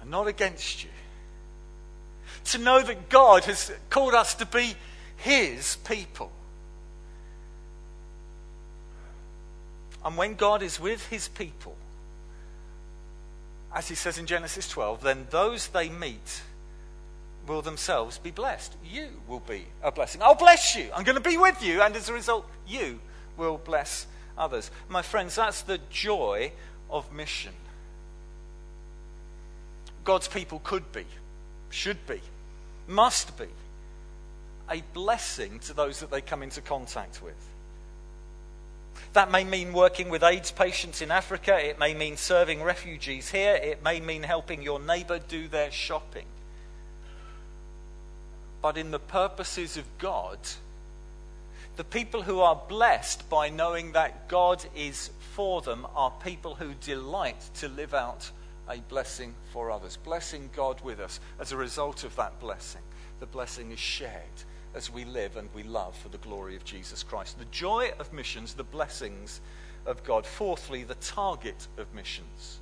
and 0.00 0.10
not 0.10 0.28
against 0.28 0.84
you. 0.84 0.90
To 2.44 2.58
know 2.58 2.82
that 2.82 3.08
God 3.08 3.44
has 3.44 3.72
called 3.88 4.14
us 4.14 4.34
to 4.36 4.46
be 4.46 4.74
His 5.16 5.76
people. 5.76 6.30
And 10.04 10.16
when 10.16 10.34
God 10.34 10.62
is 10.62 10.80
with 10.80 11.06
His 11.08 11.28
people, 11.28 11.76
as 13.74 13.88
He 13.88 13.94
says 13.94 14.18
in 14.18 14.26
Genesis 14.26 14.68
12, 14.68 15.02
then 15.02 15.26
those 15.30 15.68
they 15.68 15.88
meet 15.88 16.42
will 17.46 17.62
themselves 17.62 18.18
be 18.18 18.30
blessed. 18.30 18.76
You 18.84 19.08
will 19.26 19.40
be 19.40 19.66
a 19.82 19.90
blessing. 19.90 20.22
I'll 20.22 20.34
bless 20.34 20.76
you. 20.76 20.88
I'm 20.94 21.04
going 21.04 21.16
to 21.16 21.28
be 21.28 21.36
with 21.36 21.62
you. 21.62 21.82
And 21.82 21.94
as 21.96 22.08
a 22.08 22.12
result, 22.12 22.48
you 22.66 23.00
will 23.36 23.58
bless 23.58 24.06
others. 24.36 24.70
My 24.88 25.02
friends, 25.02 25.34
that's 25.34 25.62
the 25.62 25.78
joy 25.90 26.52
of 26.90 27.12
mission. 27.12 27.52
God's 30.04 30.28
people 30.28 30.60
could 30.64 30.90
be, 30.92 31.04
should 31.70 32.06
be, 32.06 32.20
must 32.88 33.36
be 33.38 33.46
a 34.70 34.82
blessing 34.92 35.58
to 35.60 35.74
those 35.74 36.00
that 36.00 36.10
they 36.10 36.20
come 36.20 36.42
into 36.42 36.60
contact 36.60 37.22
with. 37.22 37.34
That 39.12 39.30
may 39.30 39.44
mean 39.44 39.72
working 39.72 40.08
with 40.08 40.22
AIDS 40.22 40.50
patients 40.50 41.02
in 41.02 41.10
Africa. 41.10 41.58
It 41.58 41.78
may 41.78 41.94
mean 41.94 42.16
serving 42.16 42.62
refugees 42.62 43.30
here. 43.30 43.54
It 43.54 43.82
may 43.82 44.00
mean 44.00 44.22
helping 44.22 44.62
your 44.62 44.80
neighbor 44.80 45.18
do 45.18 45.48
their 45.48 45.70
shopping 45.70 46.24
but 48.62 48.78
in 48.78 48.92
the 48.92 48.98
purposes 48.98 49.76
of 49.76 49.84
God, 49.98 50.38
the 51.76 51.84
people 51.84 52.22
who 52.22 52.40
are 52.40 52.60
blessed 52.68 53.28
by 53.28 53.48
knowing 53.48 53.92
that 53.92 54.28
God 54.28 54.64
is 54.76 55.10
for 55.34 55.60
them 55.60 55.86
are 55.94 56.12
people 56.24 56.54
who 56.54 56.74
delight 56.74 57.40
to 57.54 57.68
live 57.68 57.92
out 57.92 58.30
a 58.70 58.78
blessing 58.88 59.34
for 59.52 59.70
others, 59.70 59.96
blessing 59.96 60.48
God 60.54 60.80
with 60.82 61.00
us. 61.00 61.18
As 61.40 61.52
a 61.52 61.56
result 61.56 62.04
of 62.04 62.14
that 62.16 62.38
blessing, 62.40 62.82
the 63.20 63.26
blessing 63.26 63.72
is 63.72 63.78
shared 63.78 64.12
as 64.74 64.90
we 64.90 65.04
live 65.04 65.36
and 65.36 65.48
we 65.54 65.62
love 65.62 65.96
for 65.96 66.08
the 66.08 66.18
glory 66.18 66.56
of 66.56 66.64
Jesus 66.64 67.02
Christ. 67.02 67.38
The 67.38 67.44
joy 67.46 67.90
of 67.98 68.12
missions, 68.12 68.54
the 68.54 68.64
blessings 68.64 69.40
of 69.86 70.04
God. 70.04 70.24
Fourthly, 70.24 70.84
the 70.84 70.94
target 70.96 71.66
of 71.76 71.92
missions 71.94 72.60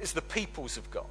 is 0.00 0.12
the 0.12 0.22
peoples 0.22 0.76
of 0.76 0.90
God. 0.90 1.06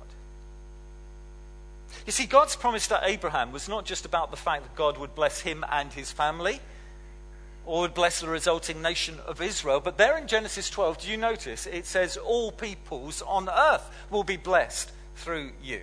You 2.06 2.12
see, 2.12 2.26
God's 2.26 2.56
promise 2.56 2.88
to 2.88 3.00
Abraham 3.04 3.52
was 3.52 3.70
not 3.70 3.86
just 3.86 4.06
about 4.06 4.32
the 4.32 4.38
fact 4.38 4.64
that 4.64 4.76
God 4.76 4.98
would 4.98 5.14
bless 5.14 5.42
him 5.42 5.64
and 5.72 5.94
his 5.94 6.12
family 6.12 6.60
or 7.66 7.82
would 7.82 7.94
bless 7.94 8.22
the 8.22 8.28
resulting 8.28 8.82
nation 8.82 9.20
of 9.28 9.42
Israel, 9.42 9.80
but 9.80 9.98
there 9.98 10.18
in 10.18 10.28
Genesis 10.28 10.70
12, 10.70 11.00
do 11.00 11.12
you 11.12 11.18
notice 11.18 11.68
it 11.68 11.86
says, 11.86 12.18
All 12.18 12.52
peoples 12.52 13.22
on 13.22 13.50
earth 13.50 13.90
will 14.10 14.24
be 14.24 14.38
blessed 14.38 14.92
through 15.16 15.52
you. 15.64 15.82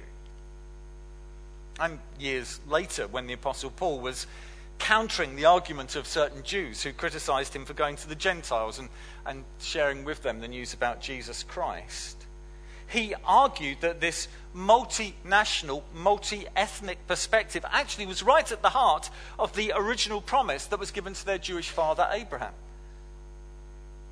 And 1.80 2.00
years 2.18 2.58
later, 2.66 3.06
when 3.06 3.28
the 3.28 3.34
Apostle 3.34 3.70
Paul 3.70 4.00
was 4.00 4.26
countering 4.78 5.36
the 5.36 5.44
argument 5.44 5.96
of 5.96 6.06
certain 6.06 6.42
Jews 6.42 6.82
who 6.82 6.92
criticized 6.92 7.54
him 7.54 7.64
for 7.64 7.74
going 7.74 7.96
to 7.96 8.08
the 8.08 8.14
Gentiles 8.14 8.78
and, 8.78 8.88
and 9.26 9.44
sharing 9.60 10.04
with 10.04 10.22
them 10.22 10.40
the 10.40 10.48
news 10.48 10.74
about 10.74 11.00
Jesus 11.00 11.42
Christ, 11.44 12.17
he 12.88 13.14
argued 13.24 13.80
that 13.82 14.00
this 14.00 14.28
multinational, 14.54 15.82
multi 15.94 16.46
ethnic 16.56 17.06
perspective 17.06 17.64
actually 17.70 18.06
was 18.06 18.22
right 18.22 18.50
at 18.50 18.62
the 18.62 18.70
heart 18.70 19.10
of 19.38 19.54
the 19.54 19.72
original 19.76 20.20
promise 20.20 20.66
that 20.66 20.80
was 20.80 20.90
given 20.90 21.12
to 21.14 21.26
their 21.26 21.38
Jewish 21.38 21.70
father 21.70 22.08
Abraham. 22.10 22.54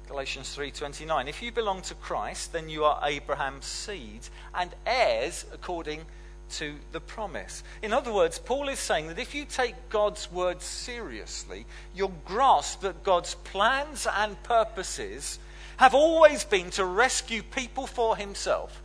Galatians 0.07 0.55
3:29 0.55 1.27
If 1.27 1.43
you 1.43 1.51
belong 1.51 1.83
to 1.83 1.95
Christ 1.95 2.53
then 2.53 2.69
you 2.69 2.85
are 2.85 3.01
Abraham's 3.03 3.67
seed 3.67 4.29
and 4.55 4.71
heirs 4.87 5.45
according 5.53 6.05
to 6.49 6.77
the 6.93 7.01
promise. 7.01 7.65
In 7.83 7.93
other 7.93 8.13
words, 8.13 8.39
Paul 8.39 8.69
is 8.69 8.79
saying 8.79 9.09
that 9.09 9.19
if 9.19 9.35
you 9.35 9.45
take 9.45 9.89
God's 9.89 10.31
word 10.31 10.63
seriously, 10.63 11.67
you'll 11.93 12.15
grasp 12.25 12.83
that 12.83 13.03
God's 13.03 13.35
plans 13.35 14.07
and 14.07 14.41
purposes 14.45 15.41
have 15.77 15.95
always 15.95 16.45
been 16.45 16.71
to 16.71 16.85
rescue 16.85 17.43
people 17.43 17.87
for 17.87 18.17
himself 18.17 18.83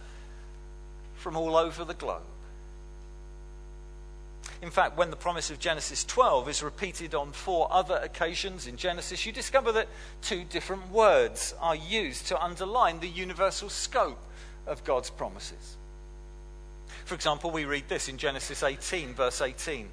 from 1.16 1.38
all 1.38 1.56
over 1.56 1.86
the 1.86 1.94
globe. 1.94 2.24
In 4.62 4.70
fact, 4.70 4.98
when 4.98 5.10
the 5.10 5.16
promise 5.16 5.50
of 5.50 5.60
Genesis 5.60 6.04
12 6.04 6.50
is 6.50 6.62
repeated 6.64 7.16
on 7.16 7.32
four 7.32 7.68
other 7.72 7.96
occasions 7.96 8.68
in 8.68 8.78
Genesis, 8.78 9.26
you 9.26 9.32
discover 9.32 9.72
that 9.72 9.88
two 10.22 10.44
different 10.44 10.92
words 10.92 11.56
are 11.60 11.76
used 11.76 12.28
to 12.28 12.44
underline 12.44 13.00
the 13.00 13.08
universal 13.08 13.70
scope 13.70 14.20
of 14.68 14.84
God's 14.84 15.10
promises. 15.10 15.78
For 17.06 17.16
example, 17.16 17.50
we 17.50 17.66
read 17.66 17.88
this 17.88 18.08
in 18.08 18.18
Genesis 18.18 18.62
18, 18.62 19.14
verse 19.16 19.42
18 19.42 19.90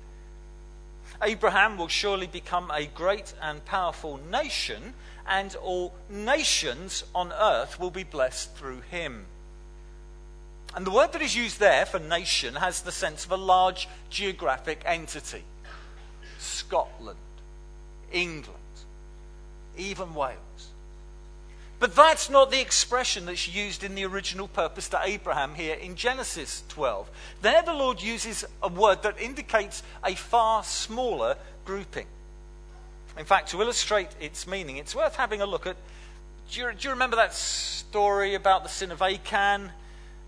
Abraham 1.22 1.76
will 1.76 1.88
surely 1.88 2.26
become 2.26 2.70
a 2.70 2.86
great 2.86 3.34
and 3.42 3.64
powerful 3.64 4.20
nation, 4.30 4.94
and 5.28 5.54
all 5.56 5.94
nations 6.08 7.04
on 7.14 7.32
earth 7.32 7.78
will 7.78 7.90
be 7.90 8.04
blessed 8.04 8.54
through 8.56 8.80
him. 8.90 9.26
And 10.74 10.86
the 10.86 10.90
word 10.90 11.12
that 11.12 11.22
is 11.22 11.36
used 11.36 11.58
there 11.58 11.86
for 11.86 11.98
nation 11.98 12.54
has 12.54 12.82
the 12.82 12.92
sense 12.92 13.24
of 13.24 13.32
a 13.32 13.36
large 13.36 13.88
geographic 14.10 14.82
entity 14.84 15.42
Scotland, 16.38 17.18
England, 18.12 18.56
even 19.76 20.14
Wales. 20.14 20.68
But 21.80 21.94
that's 21.94 22.28
not 22.28 22.50
the 22.50 22.60
expression 22.60 23.26
that's 23.26 23.52
used 23.52 23.84
in 23.84 23.94
the 23.94 24.04
original 24.04 24.48
purpose 24.48 24.88
to 24.88 25.00
Abraham 25.02 25.54
here 25.54 25.76
in 25.76 25.94
Genesis 25.94 26.64
12. 26.68 27.08
There, 27.40 27.62
the 27.62 27.72
Lord 27.72 28.02
uses 28.02 28.44
a 28.62 28.68
word 28.68 29.02
that 29.02 29.20
indicates 29.20 29.82
a 30.04 30.14
far 30.14 30.64
smaller 30.64 31.36
grouping. 31.64 32.06
In 33.18 33.24
fact, 33.24 33.50
to 33.50 33.60
illustrate 33.60 34.10
its 34.20 34.46
meaning, 34.46 34.76
it's 34.76 34.94
worth 34.94 35.16
having 35.16 35.40
a 35.40 35.46
look 35.46 35.66
at. 35.66 35.76
Do 36.50 36.60
you, 36.60 36.72
do 36.72 36.84
you 36.84 36.90
remember 36.90 37.16
that 37.16 37.34
story 37.34 38.34
about 38.34 38.62
the 38.62 38.68
sin 38.68 38.92
of 38.92 39.02
Achan, 39.02 39.72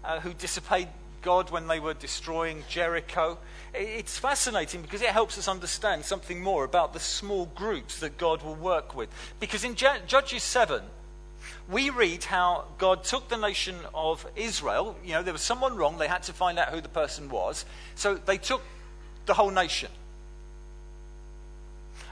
uh, 0.04 0.20
who 0.20 0.34
disobeyed 0.34 0.88
God 1.22 1.50
when 1.50 1.68
they 1.68 1.78
were 1.78 1.94
destroying 1.94 2.64
Jericho? 2.68 3.38
It's 3.72 4.18
fascinating 4.18 4.82
because 4.82 5.02
it 5.02 5.10
helps 5.10 5.38
us 5.38 5.46
understand 5.46 6.04
something 6.04 6.42
more 6.42 6.64
about 6.64 6.92
the 6.92 7.00
small 7.00 7.46
groups 7.54 8.00
that 8.00 8.18
God 8.18 8.42
will 8.42 8.56
work 8.56 8.96
with. 8.96 9.08
Because 9.38 9.62
in 9.62 9.76
Judges 9.76 10.42
7, 10.42 10.82
we 11.70 11.90
read 11.90 12.24
how 12.24 12.64
God 12.78 13.04
took 13.04 13.28
the 13.28 13.36
nation 13.36 13.76
of 13.94 14.26
Israel. 14.34 14.96
You 15.04 15.12
know, 15.12 15.22
there 15.22 15.32
was 15.32 15.42
someone 15.42 15.76
wrong. 15.76 15.98
They 15.98 16.08
had 16.08 16.24
to 16.24 16.32
find 16.32 16.58
out 16.58 16.70
who 16.70 16.80
the 16.80 16.88
person 16.88 17.28
was. 17.28 17.64
So 17.94 18.16
they 18.16 18.38
took 18.38 18.62
the 19.26 19.34
whole 19.34 19.50
nation. 19.50 19.90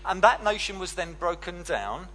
And 0.09 0.23
that 0.23 0.43
nation 0.43 0.79
was 0.79 0.95
then 0.95 1.13
broken 1.13 1.63
down 1.63 2.09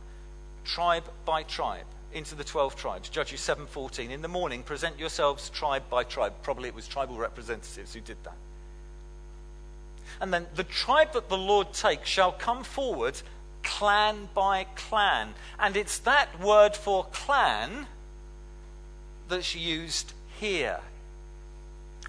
tribe 0.65 1.03
by 1.25 1.43
tribe 1.43 1.85
into 2.11 2.33
the 2.33 2.43
12 2.43 2.75
tribes. 2.75 3.07
Judges 3.07 3.39
7:14. 3.41 4.09
In 4.09 4.23
the 4.23 4.27
morning, 4.27 4.63
present 4.63 4.97
yourselves 4.97 5.49
tribe 5.49 5.83
by 5.89 6.03
tribe. 6.03 6.33
Probably 6.41 6.69
it 6.69 6.75
was 6.75 6.87
tribal 6.87 7.17
representatives 7.17 7.93
who 7.93 8.01
did 8.01 8.17
that. 8.23 8.35
And 10.19 10.33
then 10.33 10.47
the 10.55 10.63
tribe 10.63 11.13
that 11.13 11.29
the 11.29 11.37
Lord 11.37 11.71
takes 11.73 12.09
shall 12.09 12.31
come 12.31 12.63
forward 12.63 13.21
clan 13.61 14.29
by 14.33 14.65
clan. 14.75 15.35
And 15.59 15.77
it's 15.77 15.99
that 15.99 16.39
word 16.39 16.75
for 16.75 17.05
clan 17.05 17.87
that's 19.29 19.55
used 19.55 20.13
here. 20.39 20.79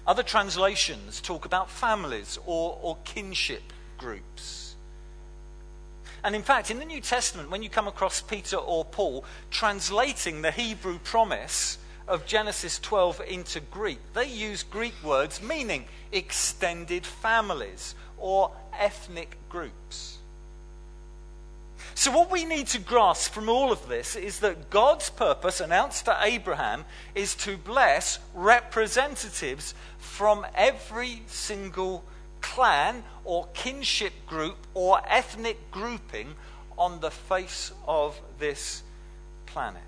Other 0.07 0.23
translations 0.23 1.21
talk 1.21 1.45
about 1.45 1.69
families 1.69 2.37
or, 2.45 2.77
or 2.81 2.97
kinship 3.05 3.73
groups. 3.97 4.64
And 6.25 6.35
in 6.35 6.41
fact, 6.41 6.71
in 6.71 6.79
the 6.79 6.85
New 6.85 7.01
Testament, 7.01 7.51
when 7.51 7.61
you 7.61 7.69
come 7.69 7.87
across 7.87 8.19
Peter 8.19 8.57
or 8.57 8.83
Paul 8.83 9.23
translating 9.51 10.41
the 10.41 10.49
Hebrew 10.49 10.97
promise 10.97 11.77
of 12.07 12.25
Genesis 12.25 12.79
12 12.79 13.21
into 13.27 13.59
Greek, 13.59 13.99
they 14.15 14.25
use 14.25 14.63
Greek 14.63 14.95
words 15.03 15.39
meaning 15.39 15.85
extended 16.11 17.05
families 17.05 17.93
or 18.17 18.49
ethnic 18.73 19.37
groups. 19.49 20.17
So, 21.93 22.09
what 22.09 22.31
we 22.31 22.43
need 22.43 22.65
to 22.67 22.79
grasp 22.79 23.31
from 23.31 23.47
all 23.47 23.71
of 23.71 23.87
this 23.87 24.15
is 24.15 24.39
that 24.39 24.71
God's 24.71 25.11
purpose, 25.11 25.61
announced 25.61 26.05
to 26.05 26.17
Abraham, 26.23 26.85
is 27.13 27.35
to 27.35 27.55
bless 27.55 28.17
representatives 28.33 29.75
from 29.99 30.43
every 30.55 31.21
single 31.27 32.03
clan 32.45 33.03
or 33.23 33.47
kinship 33.53 34.13
group 34.27 34.55
or 34.75 35.01
ethnic 35.07 35.71
grouping 35.71 36.35
on 36.77 36.99
the 36.99 37.09
face 37.09 37.71
of 37.87 38.19
this 38.37 38.83
planet. 39.47 39.81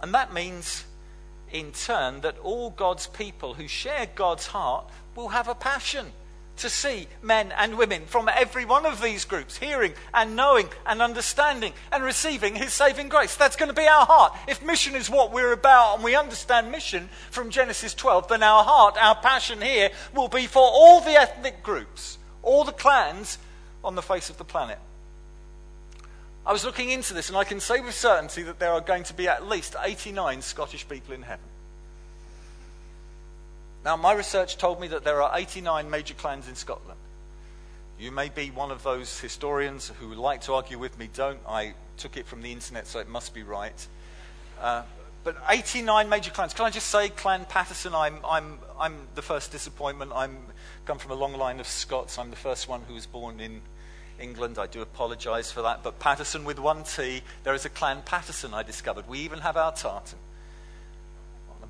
And 0.00 0.14
that 0.14 0.32
means, 0.32 0.84
in 1.50 1.72
turn, 1.72 2.20
that 2.20 2.38
all 2.38 2.70
God's 2.70 3.08
people 3.08 3.54
who 3.54 3.66
share 3.66 4.06
God's 4.14 4.46
heart 4.46 4.88
will 5.16 5.28
have 5.28 5.48
a 5.48 5.54
passion 5.54 6.12
to 6.58 6.70
see 6.70 7.08
men 7.22 7.52
and 7.56 7.78
women 7.78 8.04
from 8.06 8.28
every 8.28 8.64
one 8.64 8.86
of 8.86 9.00
these 9.00 9.24
groups 9.24 9.56
hearing 9.56 9.94
and 10.12 10.36
knowing 10.36 10.68
and 10.86 11.00
understanding 11.00 11.72
and 11.92 12.04
receiving 12.04 12.54
His 12.54 12.72
saving 12.72 13.08
grace. 13.08 13.36
That's 13.36 13.56
going 13.56 13.70
to 13.70 13.74
be 13.74 13.88
our 13.88 14.06
heart. 14.06 14.36
If 14.46 14.62
mission 14.62 14.94
is 14.94 15.10
what 15.10 15.32
we're 15.32 15.52
about 15.52 15.96
and 15.96 16.04
we 16.04 16.14
understand 16.14 16.70
mission 16.70 17.08
from 17.30 17.50
Genesis 17.50 17.94
12, 17.94 18.28
then 18.28 18.42
our 18.42 18.64
heart, 18.64 18.96
our 19.00 19.16
passion 19.16 19.60
here 19.60 19.90
will 20.14 20.28
be 20.28 20.46
for 20.46 20.62
all 20.62 21.00
the 21.00 21.12
ethnic 21.12 21.62
groups, 21.62 22.18
all 22.42 22.64
the 22.64 22.72
clans 22.72 23.38
on 23.82 23.94
the 23.94 24.02
face 24.02 24.30
of 24.30 24.38
the 24.38 24.44
planet. 24.44 24.78
I 26.44 26.52
was 26.52 26.64
looking 26.64 26.90
into 26.90 27.12
this 27.12 27.28
and 27.28 27.36
I 27.36 27.44
can 27.44 27.60
say 27.60 27.80
with 27.80 27.94
certainty 27.94 28.42
that 28.44 28.58
there 28.58 28.72
are 28.72 28.80
going 28.80 29.04
to 29.04 29.14
be 29.14 29.28
at 29.28 29.46
least 29.46 29.76
89 29.78 30.40
Scottish 30.42 30.88
people 30.88 31.14
in 31.14 31.22
heaven. 31.22 31.44
Now, 33.88 33.96
my 33.96 34.12
research 34.12 34.58
told 34.58 34.82
me 34.82 34.88
that 34.88 35.02
there 35.02 35.22
are 35.22 35.30
89 35.34 35.88
major 35.88 36.12
clans 36.12 36.46
in 36.46 36.56
Scotland. 36.56 37.00
You 37.98 38.12
may 38.12 38.28
be 38.28 38.50
one 38.50 38.70
of 38.70 38.82
those 38.82 39.18
historians 39.18 39.90
who 39.98 40.12
like 40.12 40.42
to 40.42 40.52
argue 40.52 40.78
with 40.78 40.98
me. 40.98 41.08
Don't. 41.10 41.40
I 41.48 41.72
took 41.96 42.18
it 42.18 42.26
from 42.26 42.42
the 42.42 42.52
internet, 42.52 42.86
so 42.86 42.98
it 42.98 43.08
must 43.08 43.32
be 43.32 43.42
right. 43.42 43.86
Uh, 44.60 44.82
but 45.24 45.38
89 45.48 46.06
major 46.06 46.30
clans. 46.30 46.52
Can 46.52 46.66
I 46.66 46.70
just 46.70 46.88
say, 46.88 47.08
Clan 47.08 47.46
Paterson, 47.46 47.94
I'm, 47.94 48.18
I'm, 48.26 48.58
I'm 48.78 49.08
the 49.14 49.22
first 49.22 49.52
disappointment. 49.52 50.12
I'm 50.14 50.36
come 50.84 50.98
from 50.98 51.12
a 51.12 51.14
long 51.14 51.32
line 51.32 51.58
of 51.58 51.66
Scots. 51.66 52.18
I'm 52.18 52.28
the 52.28 52.36
first 52.36 52.68
one 52.68 52.82
who 52.88 52.92
was 52.92 53.06
born 53.06 53.40
in 53.40 53.62
England. 54.20 54.58
I 54.58 54.66
do 54.66 54.82
apologise 54.82 55.50
for 55.50 55.62
that. 55.62 55.82
But 55.82 55.98
Paterson 55.98 56.44
with 56.44 56.58
one 56.58 56.84
T, 56.84 57.22
there 57.42 57.54
is 57.54 57.64
a 57.64 57.70
Clan 57.70 58.02
Paterson 58.04 58.52
I 58.52 58.64
discovered. 58.64 59.08
We 59.08 59.20
even 59.20 59.38
have 59.38 59.56
our 59.56 59.72
tartan 59.72 60.18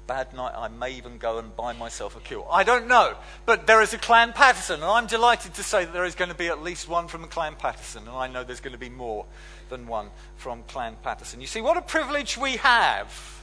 bad 0.08 0.32
night, 0.32 0.54
I 0.56 0.66
may 0.66 0.92
even 0.94 1.18
go 1.18 1.38
and 1.38 1.54
buy 1.54 1.72
myself 1.74 2.16
a 2.16 2.20
kill. 2.20 2.48
I 2.50 2.64
don't 2.64 2.88
know. 2.88 3.14
But 3.46 3.68
there 3.68 3.80
is 3.80 3.94
a 3.94 3.98
Clan 3.98 4.32
Paterson, 4.32 4.76
and 4.76 4.90
I'm 4.90 5.06
delighted 5.06 5.54
to 5.54 5.62
say 5.62 5.84
that 5.84 5.92
there 5.92 6.04
is 6.04 6.16
going 6.16 6.30
to 6.30 6.36
be 6.36 6.48
at 6.48 6.60
least 6.60 6.88
one 6.88 7.06
from 7.06 7.24
Clan 7.28 7.54
Paterson, 7.54 8.08
and 8.08 8.16
I 8.16 8.26
know 8.26 8.42
there's 8.42 8.60
going 8.60 8.72
to 8.72 8.78
be 8.78 8.88
more 8.88 9.26
than 9.68 9.86
one 9.86 10.08
from 10.36 10.64
Clan 10.64 10.96
Paterson. 11.04 11.40
You 11.40 11.46
see, 11.46 11.60
what 11.60 11.76
a 11.76 11.82
privilege 11.82 12.36
we 12.36 12.56
have 12.56 13.37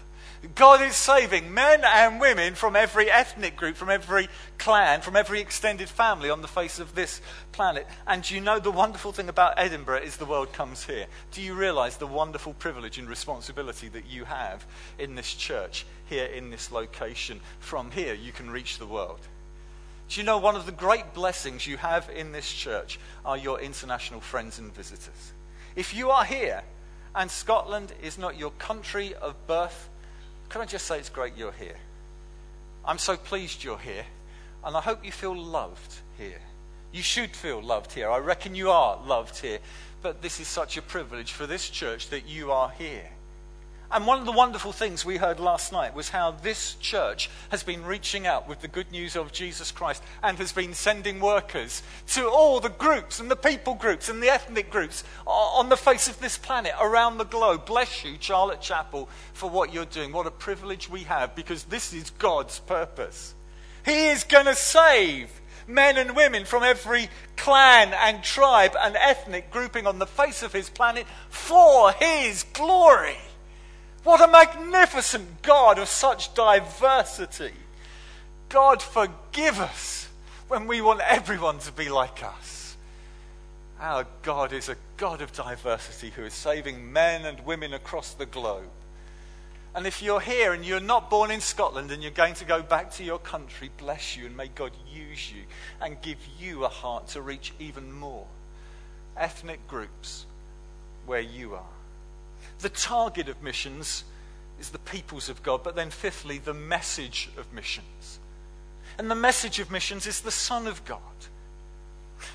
God 0.53 0.81
is 0.81 0.95
saving 0.95 1.53
men 1.53 1.81
and 1.83 2.19
women 2.19 2.55
from 2.55 2.75
every 2.75 3.09
ethnic 3.09 3.55
group, 3.55 3.75
from 3.75 3.89
every 3.89 4.27
clan, 4.57 5.01
from 5.01 5.15
every 5.15 5.39
extended 5.39 5.89
family 5.89 6.29
on 6.29 6.41
the 6.41 6.47
face 6.47 6.79
of 6.79 6.93
this 6.93 7.21
planet. 7.51 7.87
And 8.05 8.29
you 8.29 8.41
know 8.41 8.59
the 8.59 8.71
wonderful 8.71 9.11
thing 9.11 9.29
about 9.29 9.55
Edinburgh 9.57 10.01
is 10.01 10.17
the 10.17 10.25
world 10.25 10.53
comes 10.53 10.85
here. 10.85 11.07
Do 11.31 11.41
you 11.41 11.55
realize 11.55 11.97
the 11.97 12.07
wonderful 12.07 12.53
privilege 12.53 12.99
and 12.99 13.09
responsibility 13.09 13.87
that 13.89 14.05
you 14.05 14.25
have 14.25 14.65
in 14.99 15.15
this 15.15 15.33
church, 15.33 15.85
here 16.05 16.25
in 16.25 16.51
this 16.51 16.71
location? 16.71 17.39
From 17.59 17.91
here, 17.91 18.13
you 18.13 18.31
can 18.31 18.51
reach 18.51 18.77
the 18.77 18.87
world. 18.87 19.21
Do 20.07 20.19
you 20.19 20.25
know 20.25 20.37
one 20.37 20.55
of 20.55 20.65
the 20.65 20.71
great 20.71 21.13
blessings 21.13 21.65
you 21.65 21.77
have 21.77 22.09
in 22.09 22.31
this 22.31 22.51
church 22.51 22.99
are 23.25 23.37
your 23.37 23.59
international 23.59 24.21
friends 24.21 24.59
and 24.59 24.73
visitors? 24.73 25.33
If 25.75 25.95
you 25.95 26.11
are 26.11 26.25
here 26.25 26.61
and 27.15 27.31
Scotland 27.31 27.93
is 28.03 28.17
not 28.17 28.37
your 28.37 28.51
country 28.51 29.15
of 29.15 29.47
birth, 29.47 29.89
can 30.49 30.61
I 30.61 30.65
just 30.65 30.85
say 30.85 30.99
it's 30.99 31.09
great 31.09 31.35
you're 31.35 31.51
here? 31.51 31.77
I'm 32.83 32.97
so 32.97 33.17
pleased 33.17 33.63
you're 33.63 33.77
here, 33.77 34.05
and 34.63 34.75
I 34.75 34.81
hope 34.81 35.03
you 35.03 35.11
feel 35.11 35.35
loved 35.35 35.95
here. 36.17 36.41
You 36.93 37.01
should 37.01 37.35
feel 37.35 37.61
loved 37.61 37.91
here. 37.91 38.09
I 38.09 38.19
reckon 38.19 38.55
you 38.55 38.69
are 38.69 39.01
loved 39.05 39.39
here. 39.39 39.59
But 40.01 40.21
this 40.21 40.39
is 40.39 40.47
such 40.47 40.77
a 40.77 40.81
privilege 40.81 41.31
for 41.31 41.47
this 41.47 41.69
church 41.69 42.09
that 42.09 42.27
you 42.27 42.51
are 42.51 42.69
here. 42.69 43.09
And 43.91 44.07
one 44.07 44.19
of 44.19 44.25
the 44.25 44.31
wonderful 44.31 44.71
things 44.71 45.05
we 45.05 45.17
heard 45.17 45.39
last 45.39 45.71
night 45.71 45.93
was 45.93 46.09
how 46.09 46.31
this 46.31 46.75
church 46.75 47.29
has 47.49 47.63
been 47.63 47.85
reaching 47.85 48.25
out 48.25 48.47
with 48.47 48.61
the 48.61 48.67
good 48.67 48.91
news 48.91 49.15
of 49.15 49.31
Jesus 49.31 49.71
Christ 49.71 50.03
and 50.23 50.37
has 50.39 50.51
been 50.51 50.73
sending 50.73 51.19
workers 51.19 51.83
to 52.07 52.27
all 52.27 52.59
the 52.59 52.69
groups 52.69 53.19
and 53.19 53.29
the 53.29 53.35
people 53.35 53.75
groups 53.75 54.09
and 54.09 54.21
the 54.21 54.29
ethnic 54.29 54.71
groups 54.71 55.03
on 55.27 55.69
the 55.69 55.77
face 55.77 56.07
of 56.07 56.19
this 56.19 56.37
planet 56.37 56.73
around 56.81 57.17
the 57.17 57.25
globe. 57.25 57.65
Bless 57.65 58.03
you, 58.03 58.15
Charlotte 58.19 58.61
Chapel, 58.61 59.07
for 59.33 59.49
what 59.49 59.71
you're 59.71 59.85
doing. 59.85 60.11
What 60.11 60.27
a 60.27 60.31
privilege 60.31 60.89
we 60.89 61.01
have 61.01 61.35
because 61.35 61.65
this 61.65 61.93
is 61.93 62.09
God's 62.09 62.59
purpose. 62.59 63.35
He 63.85 64.07
is 64.07 64.23
going 64.23 64.45
to 64.45 64.55
save 64.55 65.29
men 65.67 65.97
and 65.97 66.15
women 66.15 66.45
from 66.45 66.63
every 66.63 67.09
clan 67.37 67.93
and 67.93 68.23
tribe 68.23 68.75
and 68.79 68.95
ethnic 68.95 69.51
grouping 69.51 69.85
on 69.85 69.99
the 69.99 70.07
face 70.07 70.41
of 70.41 70.53
his 70.53 70.69
planet 70.69 71.05
for 71.29 71.91
his 71.91 72.43
glory. 72.53 73.17
What 74.05 74.21
a 74.21 74.31
magnificent 74.31 75.41
God 75.41 75.79
of 75.79 75.87
such 75.87 76.35
diversity. 76.35 77.53
God, 78.49 78.79
forgive 78.79 79.59
us 79.59 80.07
when 80.47 80.67
we 80.67 80.79
want 80.79 80.99
everyone 80.99 81.57
to 81.57 81.71
be 81.71 81.89
like 81.89 82.23
us. 82.23 82.77
Our 83.79 84.05
God 84.21 84.53
is 84.53 84.69
a 84.69 84.77
God 84.97 85.23
of 85.23 85.33
diversity 85.33 86.11
who 86.11 86.21
is 86.21 86.35
saving 86.35 86.93
men 86.93 87.25
and 87.25 87.43
women 87.47 87.73
across 87.73 88.13
the 88.13 88.27
globe. 88.27 88.69
And 89.73 89.87
if 89.87 90.03
you're 90.03 90.21
here 90.21 90.53
and 90.53 90.63
you're 90.63 90.79
not 90.79 91.09
born 91.09 91.31
in 91.31 91.41
Scotland 91.41 91.89
and 91.89 92.03
you're 92.03 92.11
going 92.11 92.35
to 92.35 92.45
go 92.45 92.61
back 92.61 92.91
to 92.91 93.03
your 93.03 93.17
country, 93.17 93.71
bless 93.75 94.15
you 94.15 94.27
and 94.27 94.37
may 94.37 94.49
God 94.49 94.71
use 94.87 95.31
you 95.31 95.41
and 95.81 95.99
give 96.03 96.19
you 96.39 96.63
a 96.63 96.69
heart 96.69 97.07
to 97.07 97.23
reach 97.23 97.53
even 97.57 97.91
more 97.91 98.27
ethnic 99.17 99.67
groups 99.67 100.27
where 101.07 101.21
you 101.21 101.55
are. 101.55 101.74
The 102.59 102.69
target 102.69 103.29
of 103.29 103.41
missions 103.43 104.03
is 104.59 104.69
the 104.69 104.79
peoples 104.79 105.29
of 105.29 105.43
God, 105.43 105.63
but 105.63 105.75
then 105.75 105.89
fifthly, 105.89 106.37
the 106.37 106.53
message 106.53 107.29
of 107.37 107.51
missions. 107.53 108.19
And 108.97 109.11
the 109.11 109.15
message 109.15 109.59
of 109.59 109.71
missions 109.71 110.07
is 110.07 110.21
the 110.21 110.31
Son 110.31 110.67
of 110.67 110.83
God. 110.85 110.99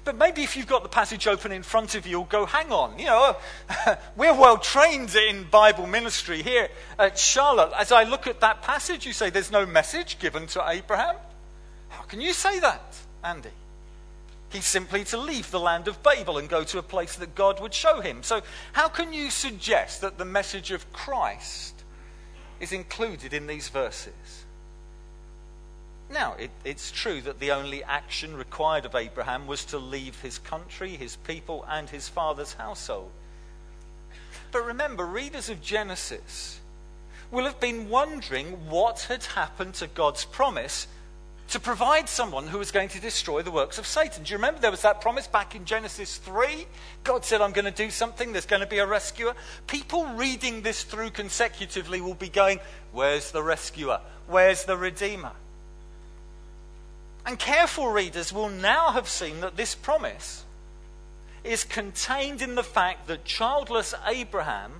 But 0.04 0.16
maybe 0.16 0.42
if 0.42 0.56
you've 0.56 0.66
got 0.66 0.82
the 0.82 0.88
passage 0.88 1.26
open 1.26 1.52
in 1.52 1.62
front 1.62 1.94
of 1.94 2.06
you, 2.06 2.10
you'll 2.10 2.24
go, 2.24 2.46
hang 2.46 2.70
on, 2.70 2.98
you 2.98 3.06
know, 3.06 3.36
we're 4.16 4.34
well 4.34 4.58
trained 4.58 5.14
in 5.14 5.44
Bible 5.44 5.86
ministry 5.86 6.42
here 6.42 6.68
at 6.98 7.18
Charlotte. 7.18 7.72
As 7.76 7.90
I 7.90 8.04
look 8.04 8.26
at 8.26 8.40
that 8.40 8.62
passage, 8.62 9.06
you 9.06 9.12
say 9.12 9.30
there's 9.30 9.50
no 9.50 9.66
message 9.66 10.18
given 10.18 10.46
to 10.48 10.62
Abraham. 10.68 11.16
How 11.88 12.02
can 12.02 12.20
you 12.20 12.32
say 12.32 12.60
that, 12.60 12.96
Andy? 13.24 13.50
He's 14.50 14.66
simply 14.66 15.04
to 15.04 15.16
leave 15.16 15.50
the 15.50 15.60
land 15.60 15.86
of 15.86 16.02
Babel 16.02 16.36
and 16.38 16.48
go 16.48 16.64
to 16.64 16.78
a 16.78 16.82
place 16.82 17.14
that 17.16 17.36
God 17.36 17.60
would 17.60 17.72
show 17.72 18.00
him. 18.00 18.24
So, 18.24 18.42
how 18.72 18.88
can 18.88 19.12
you 19.12 19.30
suggest 19.30 20.00
that 20.00 20.18
the 20.18 20.24
message 20.24 20.72
of 20.72 20.92
Christ 20.92 21.84
is 22.58 22.72
included 22.72 23.32
in 23.32 23.46
these 23.46 23.68
verses? 23.68 24.44
Now, 26.10 26.34
it, 26.34 26.50
it's 26.64 26.90
true 26.90 27.20
that 27.22 27.38
the 27.38 27.52
only 27.52 27.84
action 27.84 28.36
required 28.36 28.84
of 28.84 28.96
Abraham 28.96 29.46
was 29.46 29.64
to 29.66 29.78
leave 29.78 30.20
his 30.20 30.40
country, 30.40 30.96
his 30.96 31.14
people, 31.14 31.64
and 31.68 31.88
his 31.88 32.08
father's 32.08 32.54
household. 32.54 33.12
But 34.50 34.66
remember, 34.66 35.06
readers 35.06 35.48
of 35.48 35.62
Genesis 35.62 36.58
will 37.30 37.44
have 37.44 37.60
been 37.60 37.88
wondering 37.88 38.68
what 38.68 39.02
had 39.02 39.22
happened 39.22 39.74
to 39.74 39.86
God's 39.86 40.24
promise 40.24 40.88
to 41.50 41.58
provide 41.58 42.08
someone 42.08 42.46
who 42.46 42.58
was 42.58 42.70
going 42.70 42.88
to 42.88 43.00
destroy 43.00 43.42
the 43.42 43.50
works 43.50 43.78
of 43.78 43.86
Satan. 43.86 44.22
Do 44.22 44.30
you 44.30 44.36
remember 44.36 44.60
there 44.60 44.70
was 44.70 44.82
that 44.82 45.00
promise 45.00 45.26
back 45.26 45.56
in 45.56 45.64
Genesis 45.64 46.16
3? 46.18 46.66
God 47.02 47.24
said, 47.24 47.40
I'm 47.40 47.52
going 47.52 47.64
to 47.64 47.70
do 47.72 47.90
something, 47.90 48.32
there's 48.32 48.46
going 48.46 48.60
to 48.60 48.68
be 48.68 48.78
a 48.78 48.86
rescuer. 48.86 49.34
People 49.66 50.06
reading 50.06 50.62
this 50.62 50.84
through 50.84 51.10
consecutively 51.10 52.00
will 52.00 52.14
be 52.14 52.28
going, 52.28 52.60
Where's 52.92 53.32
the 53.32 53.42
rescuer? 53.42 54.00
Where's 54.28 54.64
the 54.64 54.76
redeemer? 54.76 55.32
And 57.26 57.38
careful 57.38 57.88
readers 57.88 58.32
will 58.32 58.48
now 58.48 58.92
have 58.92 59.08
seen 59.08 59.40
that 59.40 59.56
this 59.56 59.74
promise 59.74 60.44
is 61.42 61.64
contained 61.64 62.42
in 62.42 62.54
the 62.54 62.62
fact 62.62 63.08
that 63.08 63.24
childless 63.24 63.92
Abraham 64.06 64.72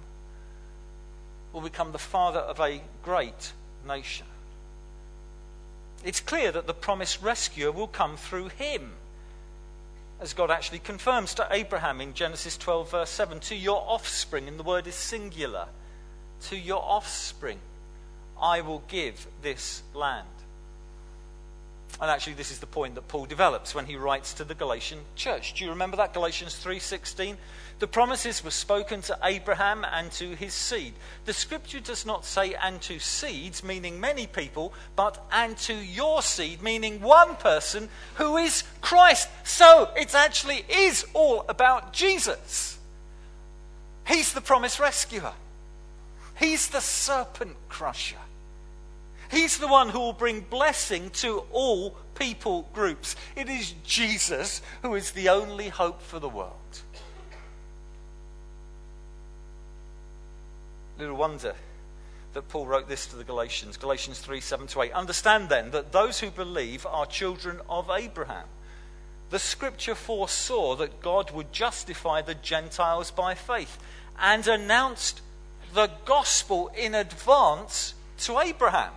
will 1.53 1.61
become 1.61 1.91
the 1.91 1.99
father 1.99 2.41
of 2.41 2.61
a 2.61 2.81
great 3.03 3.53
nation. 3.87 4.27
It's 6.05 6.21
clear 6.21 6.51
that 6.53 6.67
the 6.67 6.75
promised 6.75 7.23
rescuer 7.23 7.71
will 7.71 7.87
come 7.87 8.17
through 8.17 8.49
him, 8.49 8.93
as 10.21 10.33
God 10.33 10.51
actually 10.51 10.79
confirms 10.79 11.35
to 11.35 11.49
Abraham 11.51 12.01
in 12.01 12.15
Genesis 12.15 12.57
12, 12.57 12.91
verse 12.91 13.11
7 13.11 13.41
to 13.41 13.55
your 13.55 13.83
offspring, 13.87 14.49
and 14.49 14.59
the 14.59 14.65
word 14.65 14.87
is 14.87 14.95
singular, 14.95 15.67
to 16.43 16.57
your 16.57 16.83
offspring 16.83 17.59
I 18.41 18.63
will 18.63 18.83
give 18.89 19.27
this 19.43 19.83
land. 19.95 20.27
And 22.01 22.11
actually, 22.11 22.35
this 22.35 22.51
is 22.51 22.61
the 22.61 22.67
point 22.67 22.95
that 22.95 23.09
Paul 23.09 23.27
develops 23.27 23.75
when 23.75 23.87
he 23.87 23.97
writes 23.97 24.33
to 24.35 24.45
the 24.45 24.55
Galatian 24.55 25.01
church. 25.17 25.55
Do 25.55 25.65
you 25.65 25.71
remember 25.71 25.97
that? 25.99 26.15
Galatians 26.15 26.55
3.16? 26.63 27.37
The 27.79 27.87
promises 27.87 28.45
were 28.45 28.51
spoken 28.51 29.01
to 29.03 29.19
Abraham 29.23 29.87
and 29.91 30.11
to 30.13 30.35
his 30.35 30.53
seed. 30.53 30.95
The 31.25 31.33
scripture 31.33 31.81
does 31.81 32.05
not 32.05 32.25
say 32.25 32.55
and 32.55 32.81
to 32.83 32.99
seeds, 32.99 33.65
meaning 33.65 34.01
many 34.01 34.27
people, 34.27 34.75
but 34.97 35.23
and 35.33 35.57
to 35.59 35.75
your 35.75 36.23
seed, 36.23 36.63
meaning 36.63 37.01
one 37.01 37.37
person 37.37 37.89
who 38.17 38.37
is 38.37 38.65
Christ. 38.81 39.29
So 39.45 39.91
it 39.97 40.15
actually 40.15 40.65
is 40.69 41.07
all 41.15 41.45
about 41.49 41.93
Jesus. 41.93 42.79
He's 44.07 44.33
the 44.33 44.41
promised 44.41 44.81
rescuer. 44.81 45.33
He's 46.39 46.69
the 46.69 46.81
serpent 46.81 47.57
crusher. 47.69 48.17
He's 49.31 49.59
the 49.59 49.69
one 49.69 49.91
who 49.91 50.01
will 50.01 50.13
bring 50.13 50.41
blessing 50.41 51.11
to 51.11 51.45
all 51.53 51.97
people 52.17 52.69
groups. 52.73 53.15
It 53.37 53.49
is 53.49 53.75
Jesus 53.85 54.61
who 54.83 54.95
is 54.95 55.13
the 55.13 55.29
only 55.29 55.69
hope 55.69 56.03
for 56.03 56.19
the 56.19 56.29
world. 56.29 56.55
Little 60.99 61.17
wonder 61.17 61.55
that 62.35 62.49
Paul 62.49 62.67
wrote 62.67 62.89
this 62.89 63.07
to 63.07 63.17
the 63.17 63.25
Galatians, 63.25 63.77
Galatians 63.77 64.19
3 64.19 64.41
7 64.41 64.67
to 64.69 64.83
8. 64.83 64.93
Understand 64.93 65.49
then 65.49 65.71
that 65.71 65.93
those 65.93 66.21
who 66.21 66.31
believe 66.31 66.85
are 66.85 67.07
children 67.07 67.61
of 67.69 67.89
Abraham. 67.89 68.47
The 69.31 69.39
scripture 69.39 69.95
foresaw 69.95 70.75
that 70.77 71.01
God 71.01 71.31
would 71.31 71.53
justify 71.53 72.21
the 72.21 72.35
Gentiles 72.35 73.13
by 73.13 73.35
faith 73.35 73.79
and 74.19 74.47
announced 74.47 75.23
the 75.73 75.89
gospel 76.05 76.71
in 76.77 76.97
advance 76.97 77.95
to 78.19 78.41
Abraham. 78.41 78.93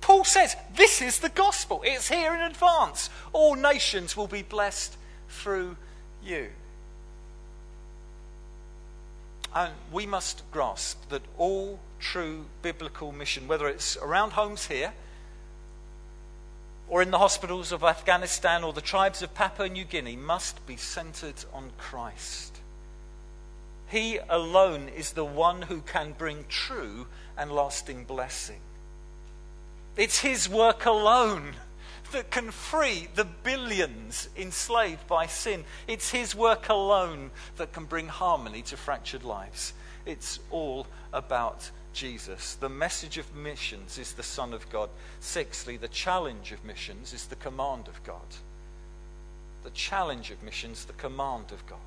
Paul 0.00 0.24
says, 0.24 0.56
This 0.74 1.02
is 1.02 1.18
the 1.18 1.28
gospel. 1.28 1.82
It's 1.84 2.08
here 2.08 2.34
in 2.34 2.40
advance. 2.40 3.10
All 3.32 3.54
nations 3.54 4.16
will 4.16 4.28
be 4.28 4.42
blessed 4.42 4.96
through 5.28 5.76
you. 6.24 6.48
And 9.54 9.72
we 9.90 10.06
must 10.06 10.42
grasp 10.50 11.08
that 11.08 11.22
all 11.38 11.78
true 11.98 12.44
biblical 12.62 13.10
mission, 13.10 13.48
whether 13.48 13.68
it's 13.68 13.96
around 13.96 14.32
homes 14.32 14.66
here, 14.66 14.92
or 16.88 17.02
in 17.02 17.10
the 17.10 17.18
hospitals 17.18 17.72
of 17.72 17.82
Afghanistan 17.82 18.62
or 18.62 18.72
the 18.72 18.80
tribes 18.80 19.22
of 19.22 19.34
Papua 19.34 19.68
New 19.68 19.84
Guinea, 19.84 20.16
must 20.16 20.64
be 20.66 20.76
centered 20.76 21.44
on 21.52 21.70
Christ. 21.78 22.60
He 23.88 24.18
alone 24.28 24.88
is 24.88 25.12
the 25.12 25.24
one 25.24 25.62
who 25.62 25.80
can 25.80 26.12
bring 26.12 26.44
true 26.48 27.06
and 27.36 27.50
lasting 27.50 28.04
blessing. 28.04 28.60
It's 29.96 30.20
his 30.20 30.48
work 30.48 30.84
alone 30.84 31.54
that 32.12 32.30
can 32.30 32.50
free 32.50 33.08
the 33.14 33.24
billions 33.24 34.28
enslaved 34.36 35.06
by 35.06 35.26
sin. 35.26 35.64
It's 35.88 36.10
his 36.10 36.34
work 36.34 36.68
alone 36.68 37.30
that 37.56 37.72
can 37.72 37.84
bring 37.84 38.08
harmony 38.08 38.62
to 38.62 38.76
fractured 38.76 39.24
lives. 39.24 39.72
It's 40.04 40.38
all 40.50 40.86
about 41.12 41.70
Jesus. 41.92 42.54
The 42.54 42.68
message 42.68 43.16
of 43.16 43.34
missions 43.34 43.98
is 43.98 44.12
the 44.12 44.22
Son 44.22 44.52
of 44.52 44.68
God. 44.70 44.90
Sixthly, 45.20 45.78
the 45.78 45.88
challenge 45.88 46.52
of 46.52 46.64
missions 46.64 47.12
is 47.12 47.26
the 47.26 47.36
command 47.36 47.88
of 47.88 48.02
God. 48.04 48.36
The 49.64 49.70
challenge 49.70 50.30
of 50.30 50.42
missions, 50.42 50.84
the 50.84 50.92
command 50.92 51.52
of 51.52 51.66
God. 51.66 51.78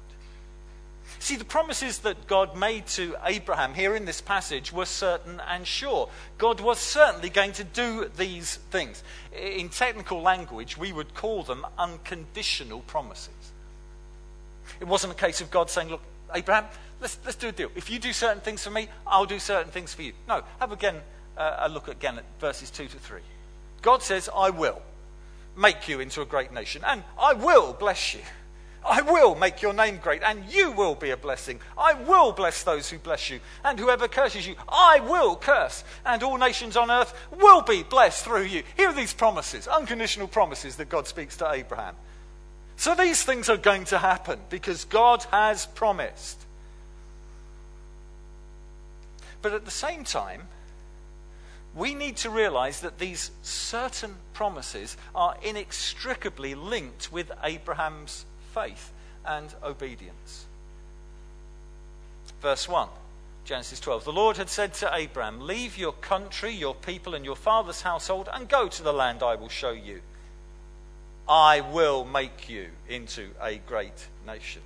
See, 1.17 1.36
the 1.36 1.45
promises 1.45 2.00
that 2.00 2.28
God 2.28 2.56
made 2.56 2.86
to 2.88 3.15
Abraham 3.26 3.74
here 3.74 3.95
in 3.95 4.06
this 4.06 4.22
passage 4.22 4.72
were 4.72 4.86
certain 4.86 5.41
and 5.48 5.65
sure. 5.65 6.10
God 6.38 6.62
was 6.62 6.80
certainly 6.80 7.30
going 7.30 7.54
to 7.54 7.63
do 7.63 8.10
these 8.15 8.56
things. 8.69 9.04
In 9.34 9.69
technical 9.69 10.22
language, 10.22 10.78
we 10.78 10.93
would 10.93 11.15
call 11.15 11.43
them 11.43 11.65
unconditional 11.78 12.82
promises. 12.82 13.34
It 14.80 14.88
wasn't 14.88 15.13
a 15.13 15.15
case 15.15 15.41
of 15.41 15.50
God 15.52 15.69
saying, 15.69 15.89
Look, 15.89 16.02
Abraham, 16.34 16.65
let's, 17.02 17.17
let's 17.26 17.38
do 17.38 17.50
a 17.50 17.52
deal. 17.52 17.72
If 17.76 17.89
you 17.89 18.00
do 18.00 18.13
certain 18.13 18.41
things 18.41 18.63
for 18.63 18.69
me, 18.69 18.88
I'll 19.06 19.26
do 19.26 19.39
certain 19.39 19.72
things 19.72 19.93
for 19.93 20.04
you. 20.04 20.13
No, 20.28 20.43
have 20.60 20.72
again 20.72 20.95
uh, 21.38 21.58
a 21.62 21.69
look 21.69 21.88
again 21.88 22.17
at 22.17 22.26
verses 22.39 22.69
2 22.69 22.88
to 22.88 22.98
3. 22.98 23.22
God 23.82 24.04
says, 24.04 24.30
I 24.34 24.52
will 24.52 24.82
make 25.58 25.88
you 25.88 26.00
into 26.00 26.22
a 26.22 26.26
great 26.26 26.54
nation, 26.54 26.84
and 26.86 27.04
I 27.19 27.34
will 27.34 27.74
bless 27.74 28.13
you. 28.13 28.22
I 28.86 29.02
will 29.02 29.36
make 29.36 29.62
your 29.62 29.74
name 29.74 29.98
great, 29.98 30.24
and 30.24 30.46
you 30.52 30.72
will 30.72 30.96
be 30.96 31.10
a 31.12 31.18
blessing. 31.18 31.60
I 31.78 31.94
will 31.94 32.32
bless 32.32 32.63
those 32.63 32.89
who 32.89 32.98
bless 32.98 33.30
you, 33.30 33.39
and 33.63 33.78
whoever 33.78 34.08
curses 34.08 34.48
you, 34.48 34.56
I 34.68 35.00
will 35.02 35.36
curse, 35.36 35.84
and 36.06 36.24
all 36.24 36.38
nations 36.38 36.78
on 36.78 36.89
earth 36.89 37.13
will 37.39 37.62
be 37.62 37.84
blessed 37.84 38.24
through 38.24 38.44
you. 38.44 38.63
Here 38.78 38.89
are 38.89 38.94
these 38.94 39.13
promises, 39.13 39.68
unconditional 39.68 40.28
promises 40.28 40.78
that 40.78 40.89
God 40.89 41.08
speaks 41.08 41.38
to 41.38 41.52
Abraham. 41.52 41.96
So 42.78 42.96
these 42.96 43.24
things 43.24 43.50
are 43.50 43.58
going 43.58 43.84
to 43.86 43.98
happen 43.98 44.39
because 44.50 44.86
God 44.86 45.24
has 45.32 45.65
promised. 45.65 46.46
But 49.42 49.54
at 49.54 49.65
the 49.65 49.72
same 49.72 50.06
time, 50.06 50.44
we 51.76 51.94
need 51.94 52.18
to 52.18 52.30
realize 52.30 52.82
that 52.82 53.00
these 53.00 53.32
certain 53.42 54.15
promises 54.34 54.98
are 55.13 55.36
inextricably 55.44 56.56
linked 56.56 57.12
with 57.12 57.32
Abraham's 57.44 58.26
faith 58.54 58.92
and 59.26 59.54
obedience. 59.64 60.46
Verse 62.42 62.68
1, 62.68 62.88
Genesis 63.46 63.80
12. 63.80 64.06
The 64.06 64.14
Lord 64.14 64.38
had 64.38 64.50
said 64.50 64.74
to 64.76 64.90
Abraham, 64.94 65.42
Leave 65.42 65.78
your 65.78 65.92
country, 65.92 66.52
your 66.52 66.76
people, 66.76 67.16
and 67.16 67.26
your 67.26 67.36
father's 67.36 67.82
household, 67.82 68.30
and 68.32 68.48
go 68.48 68.68
to 68.68 68.84
the 68.84 68.94
land 68.94 69.22
I 69.22 69.36
will 69.36 69.50
show 69.50 69.72
you. 69.72 70.02
I 71.28 71.62
will 71.62 72.06
make 72.06 72.50
you 72.50 72.68
into 72.88 73.30
a 73.42 73.58
great 73.58 74.08
nation. 74.26 74.62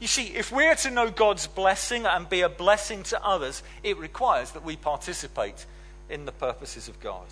You 0.00 0.06
see, 0.06 0.28
if 0.28 0.50
we're 0.50 0.74
to 0.76 0.90
know 0.90 1.10
God's 1.10 1.46
blessing 1.46 2.06
and 2.06 2.28
be 2.28 2.40
a 2.40 2.48
blessing 2.48 3.02
to 3.04 3.22
others, 3.22 3.62
it 3.82 3.98
requires 3.98 4.52
that 4.52 4.64
we 4.64 4.76
participate 4.76 5.66
in 6.08 6.24
the 6.24 6.32
purposes 6.32 6.88
of 6.88 7.00
God. 7.00 7.26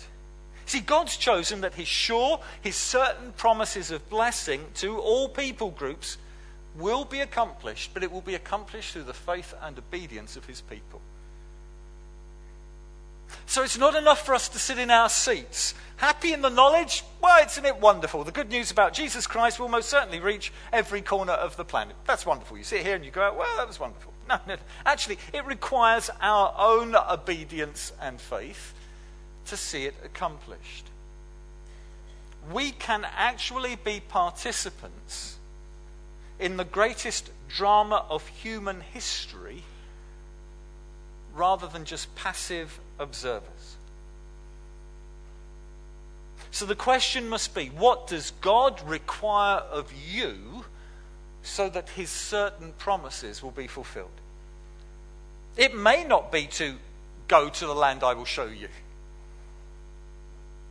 See, 0.69 0.81
God's 0.81 1.17
chosen 1.17 1.61
that 1.61 1.73
his 1.73 1.87
sure, 1.87 2.41
his 2.61 2.75
certain 2.75 3.31
promises 3.31 3.89
of 3.89 4.07
blessing 4.07 4.67
to 4.75 4.99
all 4.99 5.27
people 5.27 5.71
groups 5.71 6.19
will 6.77 7.05
be 7.05 7.21
accomplished, 7.21 7.89
but 7.91 8.03
it 8.03 8.11
will 8.11 8.21
be 8.21 8.35
accomplished 8.35 8.93
through 8.93 9.05
the 9.05 9.13
faith 9.15 9.55
and 9.63 9.79
obedience 9.79 10.37
of 10.37 10.45
his 10.45 10.61
people. 10.61 11.01
So 13.47 13.63
it's 13.63 13.79
not 13.79 13.95
enough 13.95 14.23
for 14.23 14.35
us 14.35 14.47
to 14.49 14.59
sit 14.59 14.77
in 14.77 14.91
our 14.91 15.09
seats. 15.09 15.73
Happy 15.97 16.33
in 16.33 16.43
the 16.43 16.49
knowledge? 16.49 17.03
Well, 17.19 17.43
isn't 17.43 17.65
it 17.65 17.81
wonderful? 17.81 18.23
The 18.23 18.31
good 18.31 18.51
news 18.51 18.69
about 18.69 18.93
Jesus 18.93 19.25
Christ 19.25 19.59
will 19.59 19.69
most 19.69 19.89
certainly 19.89 20.19
reach 20.19 20.53
every 20.71 21.01
corner 21.01 21.33
of 21.33 21.57
the 21.57 21.65
planet. 21.65 21.95
That's 22.05 22.27
wonderful. 22.27 22.59
You 22.59 22.63
sit 22.63 22.85
here 22.85 22.93
and 22.93 23.03
you 23.03 23.09
go, 23.09 23.35
well, 23.35 23.57
that 23.57 23.67
was 23.67 23.79
wonderful. 23.79 24.13
No, 24.29 24.39
no. 24.47 24.57
Actually, 24.85 25.17
it 25.33 25.43
requires 25.47 26.11
our 26.21 26.53
own 26.55 26.95
obedience 26.95 27.91
and 27.99 28.21
faith 28.21 28.75
to 29.47 29.57
see 29.57 29.85
it 29.85 29.95
accomplished. 30.03 30.85
We 32.51 32.71
can 32.71 33.05
actually 33.15 33.75
be 33.75 33.99
participants 33.99 35.37
in 36.39 36.57
the 36.57 36.63
greatest 36.63 37.31
drama 37.49 38.05
of 38.09 38.27
human 38.27 38.81
history 38.81 39.63
rather 41.33 41.67
than 41.67 41.85
just 41.85 42.13
passive 42.15 42.79
observers. 42.97 43.77
So 46.51 46.65
the 46.65 46.75
question 46.75 47.29
must 47.29 47.53
be 47.53 47.67
what 47.67 48.07
does 48.07 48.31
God 48.41 48.81
require 48.87 49.59
of 49.59 49.93
you 49.93 50.65
so 51.43 51.69
that 51.69 51.89
his 51.89 52.09
certain 52.09 52.73
promises 52.77 53.43
will 53.43 53.51
be 53.51 53.67
fulfilled? 53.67 54.09
It 55.57 55.75
may 55.75 56.03
not 56.03 56.31
be 56.31 56.47
to 56.47 56.75
go 57.27 57.49
to 57.49 57.67
the 57.67 57.75
land 57.75 58.03
I 58.03 58.13
will 58.13 58.25
show 58.25 58.45
you, 58.45 58.69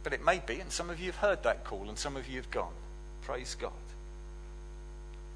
but 0.02 0.12
it 0.12 0.24
may 0.24 0.40
be, 0.44 0.60
and 0.60 0.70
some 0.70 0.90
of 0.90 1.00
you 1.00 1.06
have 1.06 1.16
heard 1.16 1.42
that 1.42 1.64
call, 1.64 1.88
and 1.88 1.98
some 1.98 2.16
of 2.16 2.28
you 2.28 2.36
have 2.36 2.50
gone. 2.50 2.72
Praise 3.22 3.54
God. 3.54 3.72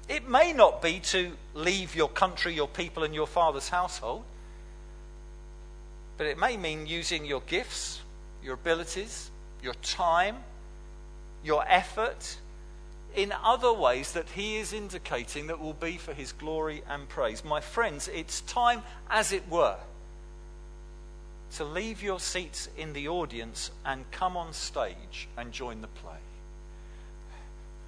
It 0.09 0.27
may 0.27 0.51
not 0.53 0.81
be 0.81 0.99
to 0.99 1.33
leave 1.53 1.95
your 1.95 2.09
country, 2.09 2.53
your 2.53 2.67
people, 2.67 3.03
and 3.03 3.15
your 3.15 3.27
father's 3.27 3.69
household. 3.69 4.23
But 6.17 6.27
it 6.27 6.37
may 6.37 6.57
mean 6.57 6.85
using 6.87 7.25
your 7.25 7.41
gifts, 7.41 8.01
your 8.43 8.55
abilities, 8.55 9.31
your 9.61 9.73
time, 9.75 10.37
your 11.43 11.63
effort 11.67 12.37
in 13.15 13.31
other 13.43 13.71
ways 13.71 14.13
that 14.13 14.29
he 14.29 14.57
is 14.57 14.73
indicating 14.73 15.47
that 15.47 15.59
will 15.59 15.73
be 15.73 15.97
for 15.97 16.13
his 16.13 16.31
glory 16.31 16.83
and 16.89 17.07
praise. 17.07 17.45
My 17.45 17.61
friends, 17.61 18.07
it's 18.07 18.41
time, 18.41 18.81
as 19.09 19.31
it 19.31 19.47
were, 19.49 19.77
to 21.57 21.63
leave 21.63 22.01
your 22.01 22.19
seats 22.19 22.69
in 22.77 22.93
the 22.93 23.07
audience 23.07 23.71
and 23.85 24.09
come 24.11 24.35
on 24.35 24.53
stage 24.53 25.27
and 25.37 25.51
join 25.51 25.81
the 25.81 25.87
play. 25.87 26.17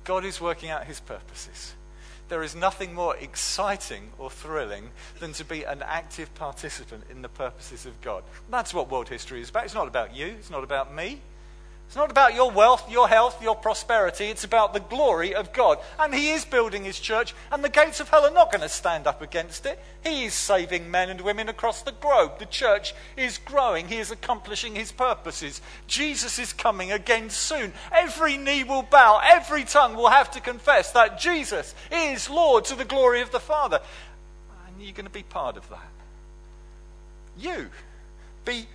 God 0.04 0.24
is 0.24 0.40
working 0.40 0.70
out 0.70 0.86
his 0.86 1.00
purposes. 1.00 1.74
There 2.28 2.44
is 2.44 2.56
nothing 2.56 2.94
more 2.94 3.16
exciting 3.18 4.12
or 4.18 4.30
thrilling 4.30 4.90
than 5.20 5.34
to 5.34 5.46
be 5.46 5.64
an 5.64 5.84
active 5.84 6.34
participant 6.36 7.04
in 7.10 7.22
the 7.22 7.30
purposes 7.30 7.86
of 7.86 8.00
God. 8.02 8.24
That's 8.50 8.74
what 8.74 8.90
world 8.90 9.10
history 9.10 9.42
is 9.42 9.50
about. 9.50 9.66
It's 9.66 9.76
not 9.76 9.88
about 9.88 10.16
you, 10.16 10.28
it's 10.28 10.50
not 10.50 10.64
about 10.64 10.94
me. 10.94 11.22
It's 11.88 11.96
not 11.96 12.12
about 12.12 12.34
your 12.34 12.52
wealth, 12.52 12.92
your 12.92 13.08
health, 13.08 13.42
your 13.42 13.56
prosperity. 13.56 14.26
It's 14.26 14.44
about 14.44 14.74
the 14.74 14.80
glory 14.80 15.34
of 15.34 15.54
God. 15.54 15.78
And 16.00 16.14
He 16.14 16.32
is 16.32 16.44
building 16.44 16.84
His 16.84 17.00
church, 17.00 17.34
and 17.52 17.64
the 17.64 17.70
gates 17.70 18.00
of 18.00 18.10
hell 18.10 18.26
are 18.26 18.34
not 18.34 18.52
going 18.52 18.62
to 18.62 18.70
stand 18.70 19.08
up 19.08 19.22
against 19.22 19.66
it. 19.66 19.80
He 20.04 20.26
is 20.26 20.34
saving 20.34 20.92
men 20.92 21.10
and 21.10 21.22
women 21.22 21.48
across 21.48 21.84
the 21.84 21.94
globe. 21.94 22.40
The 22.40 22.48
church 22.48 22.94
is 23.16 23.38
growing. 23.38 23.88
He 23.88 23.98
is 23.98 24.12
accomplishing 24.12 24.76
His 24.76 24.92
purposes. 24.92 25.62
Jesus 25.88 26.38
is 26.38 26.52
coming 26.52 26.92
again 26.92 27.30
soon. 27.30 27.72
Every 27.92 28.36
knee 28.36 28.64
will 28.64 28.84
bow, 28.84 29.22
every 29.24 29.64
tongue 29.64 29.96
will 29.96 30.10
have 30.10 30.32
to 30.32 30.42
confess 30.42 30.92
that 30.92 31.20
Jesus 31.20 31.74
is 31.92 32.30
Lord 32.30 32.66
to 32.66 32.76
the 32.76 32.84
glory 32.84 33.22
of 33.22 33.32
the 33.32 33.40
Father. 33.40 33.80
And 34.68 34.84
you're 34.84 34.94
going 34.94 35.06
to 35.06 35.12
be 35.12 35.24
part 35.24 35.56
of 35.56 35.70
that. 35.70 35.92
You 37.38 37.70
be 38.44 38.68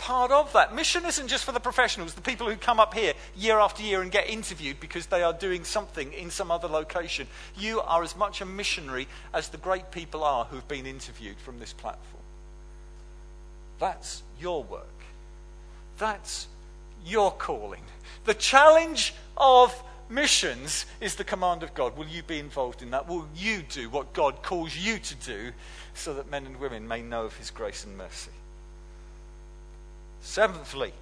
part 0.00 0.32
of 0.32 0.52
that. 0.54 0.74
Mission 0.74 1.04
isn't 1.04 1.28
just 1.28 1.44
for 1.44 1.52
the 1.52 1.60
professionals, 1.60 2.14
the 2.14 2.22
people 2.22 2.48
who 2.48 2.56
come 2.56 2.80
up 2.80 2.94
here 2.94 3.12
year 3.36 3.58
after 3.58 3.82
year 3.82 4.00
and 4.00 4.10
get 4.10 4.28
interviewed 4.28 4.80
because 4.80 5.06
they 5.06 5.22
are 5.22 5.34
doing 5.34 5.62
something 5.62 6.12
in 6.14 6.30
some 6.30 6.50
other 6.50 6.68
location. 6.68 7.26
You 7.56 7.82
are 7.82 8.02
as 8.02 8.16
much 8.16 8.40
a 8.40 8.46
missionary 8.46 9.06
as 9.34 9.50
the 9.50 9.58
great 9.58 9.90
people 9.90 10.24
are 10.24 10.46
who've 10.46 10.66
been 10.66 10.86
interviewed 10.86 11.36
from 11.38 11.58
this 11.58 11.74
platform. 11.74 12.24
That's 13.78 14.22
your 14.40 14.64
work. 14.64 14.86
That's 15.98 16.48
your 17.04 17.30
calling. 17.30 17.82
The 18.24 18.34
challenge 18.34 19.14
of 19.36 19.82
missions 20.08 20.86
is 21.00 21.14
the 21.14 21.24
command 21.24 21.62
of 21.62 21.74
God. 21.74 21.96
Will 21.96 22.08
you 22.08 22.22
be 22.22 22.38
involved 22.38 22.80
in 22.80 22.90
that? 22.92 23.06
Will 23.06 23.28
you 23.36 23.62
do 23.68 23.90
what 23.90 24.14
God 24.14 24.42
calls 24.42 24.74
you 24.74 24.98
to 24.98 25.14
do 25.16 25.52
so 25.92 26.14
that 26.14 26.30
men 26.30 26.46
and 26.46 26.58
women 26.58 26.88
may 26.88 27.02
know 27.02 27.26
of 27.26 27.36
his 27.36 27.50
grace 27.50 27.84
and 27.84 27.98
mercy? 27.98 28.30
Seventhly, 30.22 30.92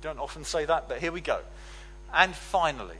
don't 0.00 0.18
often 0.18 0.44
say 0.44 0.64
that, 0.64 0.88
but 0.88 0.98
here 0.98 1.12
we 1.12 1.20
go. 1.20 1.40
And 2.12 2.34
finally, 2.34 2.96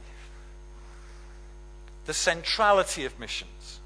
the 2.05 2.13
centrality 2.13 3.05
of 3.05 3.19
missions. 3.19 3.79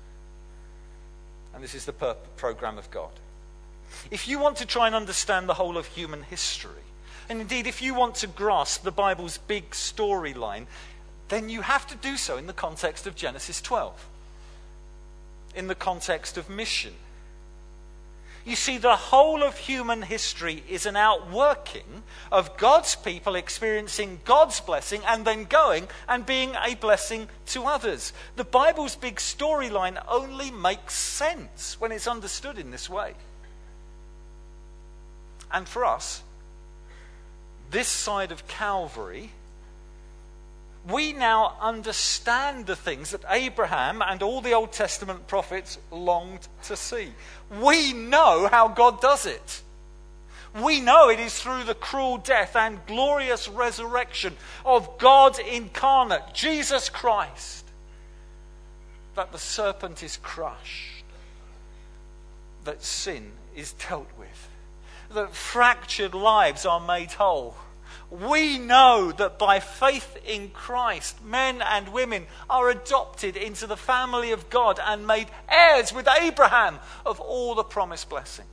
And 1.54 1.64
this 1.64 1.76
is 1.76 1.86
the 1.86 1.94
program 1.94 2.78
of 2.78 2.90
God. 2.90 3.12
If 4.10 4.28
you 4.28 4.40
want 4.40 4.58
to 4.58 4.66
try 4.66 4.88
and 4.88 4.96
understand 4.96 5.48
the 5.48 5.54
whole 5.54 5.78
of 5.78 5.86
human 5.86 6.24
history, 6.24 6.72
and 7.30 7.40
indeed 7.40 7.68
if 7.68 7.82
you 7.82 7.94
want 7.94 8.16
to 8.16 8.28
grasp 8.28 8.84
the 8.84 8.92
Bible's 8.92 9.38
big 9.38 9.70
storyline, 9.72 10.66
then 11.30 11.48
you 11.48 11.62
have 11.62 11.86
to 11.88 11.96
do 11.96 12.18
so 12.18 12.38
in 12.38 12.48
the 12.48 12.54
context 12.54 13.06
of 13.08 13.16
Genesis 13.16 13.62
12, 13.62 14.08
in 15.56 15.68
the 15.68 15.76
context 15.76 16.38
of 16.38 16.50
mission 16.50 16.94
you 18.46 18.58
see, 18.58 18.78
the 18.78 18.96
whole 18.96 19.42
of 19.42 19.58
human 19.58 20.02
history 20.02 20.64
is 20.68 20.86
an 20.86 20.98
outworking 20.98 22.04
of 22.30 22.58
God's 22.58 22.94
people 22.96 23.36
experiencing 23.36 24.20
God's 24.26 24.60
blessing 24.60 25.02
and 25.08 25.24
then 25.24 25.46
going 25.46 25.88
and 26.10 26.26
being 26.26 26.54
a 26.62 26.76
blessing 26.76 27.30
to 27.48 27.64
others. 27.64 28.12
The 28.36 28.44
Bible's 28.44 28.96
big 28.96 29.16
storyline 29.16 30.04
only 30.10 30.52
makes 30.52 30.94
sense 30.94 31.80
when 31.80 31.94
it's 31.94 32.08
understood 32.08 32.58
in 32.58 32.72
this 32.72 32.90
way. 32.90 33.14
And 35.50 35.68
for 35.68 35.86
us, 35.86 36.22
this 37.72 37.88
side 37.88 38.34
of 38.34 38.48
Calvary, 38.48 39.32
we 40.90 41.14
now 41.14 41.56
understand 41.62 42.66
the 42.66 42.76
things 42.76 43.12
that 43.12 43.24
Abraham 43.30 44.02
and 44.02 44.22
all 44.22 44.42
the 44.42 44.54
Old 44.54 44.74
Testament 44.74 45.28
prophets 45.28 45.78
longed 45.92 46.48
to 46.64 46.76
see. 46.76 47.10
We 47.62 47.94
know 47.94 48.48
how 48.52 48.68
God 48.68 49.00
does 49.00 49.26
it. 49.26 49.62
We 50.62 50.82
know 50.82 51.10
it 51.10 51.20
is 51.20 51.40
through 51.40 51.64
the 51.64 51.74
cruel 51.74 52.18
death 52.18 52.56
and 52.56 52.86
glorious 52.86 53.48
resurrection 53.48 54.36
of 54.66 54.98
God 54.98 55.40
incarnate, 55.40 56.34
Jesus 56.34 56.90
Christ, 56.90 57.66
that 59.16 59.32
the 59.32 59.40
serpent 59.40 60.04
is 60.04 60.18
crushed, 60.18 61.06
that 62.66 62.84
sin 62.84 63.32
is 63.56 63.74
dealt 63.74 64.10
with, 64.20 64.50
that 65.14 65.34
fractured 65.34 66.14
lives 66.14 66.66
are 66.66 66.80
made 66.80 67.14
whole 67.14 67.56
we 68.22 68.60
know 68.60 69.12
that 69.18 69.40
by 69.40 69.60
faith 69.60 70.18
in 70.26 70.50
Christ, 70.50 71.24
men 71.26 71.62
and 71.64 71.90
women 71.90 72.28
are 72.48 72.70
adopted 72.70 73.36
into 73.36 73.66
the 73.66 73.78
family 73.78 74.32
of 74.32 74.52
God 74.52 74.80
and 74.84 75.08
made 75.08 75.28
heirs 75.50 75.92
with 75.92 76.08
Abraham 76.08 76.80
of 77.06 77.20
all 77.20 77.56
the 77.56 77.64
promised 77.64 78.10
blessings. 78.10 78.48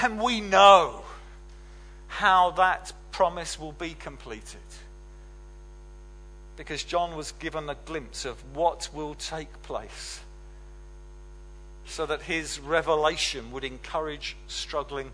And 0.00 0.20
we 0.20 0.40
know 0.40 1.02
how 2.06 2.52
that 2.52 2.92
promise 3.10 3.58
will 3.58 3.72
be 3.72 3.94
completed. 3.94 4.60
Because 6.56 6.84
John 6.84 7.16
was 7.16 7.32
given 7.32 7.68
a 7.68 7.76
glimpse 7.84 8.24
of 8.24 8.36
what 8.54 8.88
will 8.94 9.14
take 9.14 9.62
place 9.62 10.20
so 11.84 12.06
that 12.06 12.22
his 12.22 12.60
revelation 12.60 13.50
would 13.50 13.64
encourage 13.64 14.36
struggling 14.46 15.10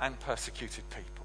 and 0.00 0.18
persecuted 0.20 0.88
people. 0.88 1.19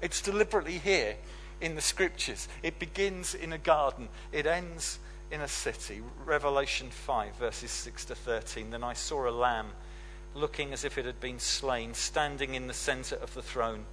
It's 0.00 0.20
deliberately 0.20 0.78
here 0.78 1.16
in 1.60 1.74
the 1.74 1.80
scriptures. 1.80 2.48
It 2.62 2.78
begins 2.78 3.34
in 3.34 3.52
a 3.52 3.58
garden, 3.58 4.08
it 4.32 4.46
ends 4.46 4.98
in 5.30 5.40
a 5.40 5.48
city. 5.48 6.02
Revelation 6.24 6.90
5, 6.90 7.36
verses 7.36 7.70
6 7.70 8.06
to 8.06 8.14
13. 8.14 8.70
Then 8.70 8.84
I 8.84 8.92
saw 8.92 9.28
a 9.28 9.30
lamb 9.30 9.68
looking 10.34 10.72
as 10.72 10.84
if 10.84 10.98
it 10.98 11.04
had 11.04 11.20
been 11.20 11.38
slain, 11.38 11.94
standing 11.94 12.54
in 12.54 12.66
the 12.66 12.74
center 12.74 13.16
of 13.16 13.34
the 13.34 13.42
throne, 13.42 13.84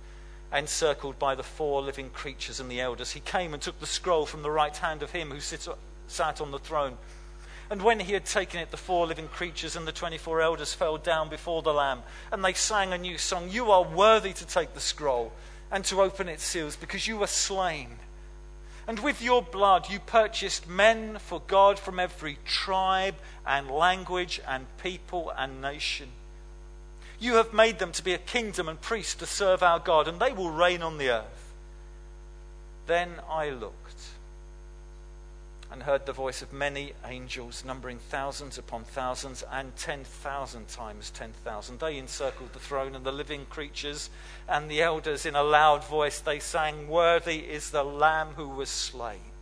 encircled 0.53 1.17
by 1.17 1.33
the 1.33 1.43
four 1.43 1.81
living 1.81 2.09
creatures 2.09 2.59
and 2.59 2.69
the 2.69 2.81
elders. 2.81 3.11
He 3.11 3.19
came 3.19 3.53
and 3.53 3.61
took 3.61 3.79
the 3.79 3.85
scroll 3.85 4.25
from 4.25 4.43
the 4.43 4.51
right 4.51 4.75
hand 4.75 5.01
of 5.01 5.11
him 5.11 5.31
who 5.31 5.39
sits, 5.39 5.67
sat 6.07 6.39
on 6.39 6.51
the 6.51 6.59
throne. 6.59 6.97
And 7.69 7.81
when 7.81 7.99
he 7.99 8.13
had 8.13 8.25
taken 8.25 8.59
it, 8.59 8.69
the 8.69 8.77
four 8.77 9.07
living 9.07 9.27
creatures 9.27 9.75
and 9.75 9.87
the 9.87 9.91
24 9.91 10.39
elders 10.39 10.73
fell 10.73 10.97
down 10.97 11.29
before 11.29 11.63
the 11.63 11.73
Lamb, 11.73 12.03
and 12.31 12.45
they 12.45 12.53
sang 12.53 12.93
a 12.93 12.97
new 12.97 13.17
song 13.17 13.49
You 13.49 13.71
are 13.71 13.83
worthy 13.83 14.33
to 14.33 14.45
take 14.45 14.75
the 14.75 14.79
scroll 14.79 15.31
and 15.71 15.83
to 15.85 16.01
open 16.01 16.29
its 16.29 16.43
seals, 16.43 16.75
because 16.75 17.07
you 17.07 17.17
were 17.17 17.27
slain. 17.27 17.99
And 18.87 18.99
with 18.99 19.21
your 19.21 19.41
blood 19.41 19.89
you 19.89 19.99
purchased 19.99 20.67
men 20.67 21.17
for 21.19 21.41
God 21.47 21.79
from 21.79 21.99
every 21.99 22.37
tribe 22.45 23.15
and 23.45 23.69
language 23.69 24.39
and 24.47 24.65
people 24.81 25.33
and 25.35 25.61
nation. 25.61 26.09
You 27.19 27.35
have 27.35 27.53
made 27.53 27.79
them 27.79 27.91
to 27.93 28.03
be 28.03 28.13
a 28.13 28.19
kingdom 28.19 28.69
and 28.69 28.79
priests 28.79 29.15
to 29.15 29.25
serve 29.25 29.63
our 29.63 29.79
God, 29.79 30.07
and 30.07 30.19
they 30.19 30.33
will 30.33 30.51
reign 30.51 30.81
on 30.81 30.97
the 30.97 31.09
earth. 31.09 31.53
Then 32.85 33.15
I 33.29 33.49
looked 33.49 34.14
and 35.71 35.83
heard 35.83 36.05
the 36.05 36.13
voice 36.13 36.41
of 36.41 36.53
many 36.53 36.93
angels, 37.05 37.63
numbering 37.65 37.99
thousands 37.99 38.57
upon 38.57 38.83
thousands 38.83 39.43
and 39.51 39.75
10,000 39.75 40.67
times 40.67 41.09
10,000. 41.11 41.79
They 41.79 41.97
encircled 41.97 42.53
the 42.53 42.59
throne 42.59 42.95
and 42.95 43.05
the 43.05 43.11
living 43.11 43.45
creatures 43.45 44.09
and 44.47 44.69
the 44.69 44.81
elders. 44.81 45.25
In 45.25 45.35
a 45.35 45.43
loud 45.43 45.83
voice, 45.85 46.19
they 46.19 46.39
sang, 46.39 46.87
Worthy 46.87 47.39
is 47.39 47.71
the 47.71 47.83
Lamb 47.83 48.29
who 48.35 48.49
was 48.49 48.69
slain 48.69 49.34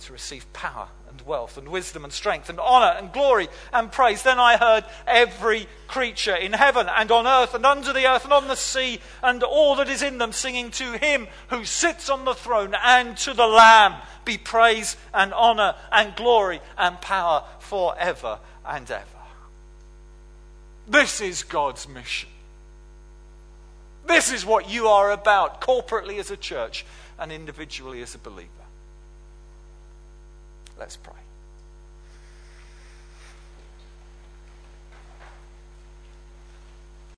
to 0.00 0.12
receive 0.12 0.50
power 0.52 0.88
and 1.08 1.20
wealth 1.22 1.56
and 1.58 1.68
wisdom 1.68 2.04
and 2.04 2.12
strength 2.12 2.48
and 2.48 2.60
honor 2.60 2.96
and 2.98 3.12
glory 3.12 3.48
and 3.72 3.90
praise. 3.90 4.22
Then 4.22 4.38
I 4.38 4.56
heard 4.56 4.84
every 5.06 5.66
creature 5.88 6.34
in 6.34 6.52
heaven 6.52 6.88
and 6.88 7.10
on 7.10 7.26
earth 7.26 7.54
and 7.54 7.66
under 7.66 7.92
the 7.92 8.08
earth 8.08 8.24
and 8.24 8.32
on 8.32 8.48
the 8.48 8.54
sea 8.54 9.00
and 9.22 9.42
all 9.42 9.76
that 9.76 9.88
is 9.88 10.02
in 10.02 10.18
them 10.18 10.32
singing 10.32 10.70
to 10.72 10.98
him 10.98 11.26
who 11.48 11.64
sits 11.64 12.08
on 12.08 12.24
the 12.24 12.34
throne 12.34 12.74
and 12.82 13.16
to 13.18 13.34
the 13.34 13.46
Lamb 13.46 13.94
be 14.24 14.38
praise 14.38 14.96
and 15.12 15.32
honor 15.34 15.74
and 15.90 16.14
glory 16.16 16.60
and 16.78 17.00
power 17.00 17.44
forever 17.58 18.38
and 18.64 18.90
ever. 18.90 19.04
This 20.88 21.20
is 21.20 21.42
God's 21.42 21.88
mission. 21.88 22.28
This 24.06 24.32
is 24.32 24.44
what 24.44 24.68
you 24.68 24.88
are 24.88 25.12
about 25.12 25.60
corporately 25.60 26.18
as 26.18 26.30
a 26.30 26.36
church 26.36 26.84
and 27.18 27.30
individually 27.30 28.02
as 28.02 28.14
a 28.14 28.18
believer. 28.18 28.48
Let's 30.80 30.96
pray. 30.96 31.29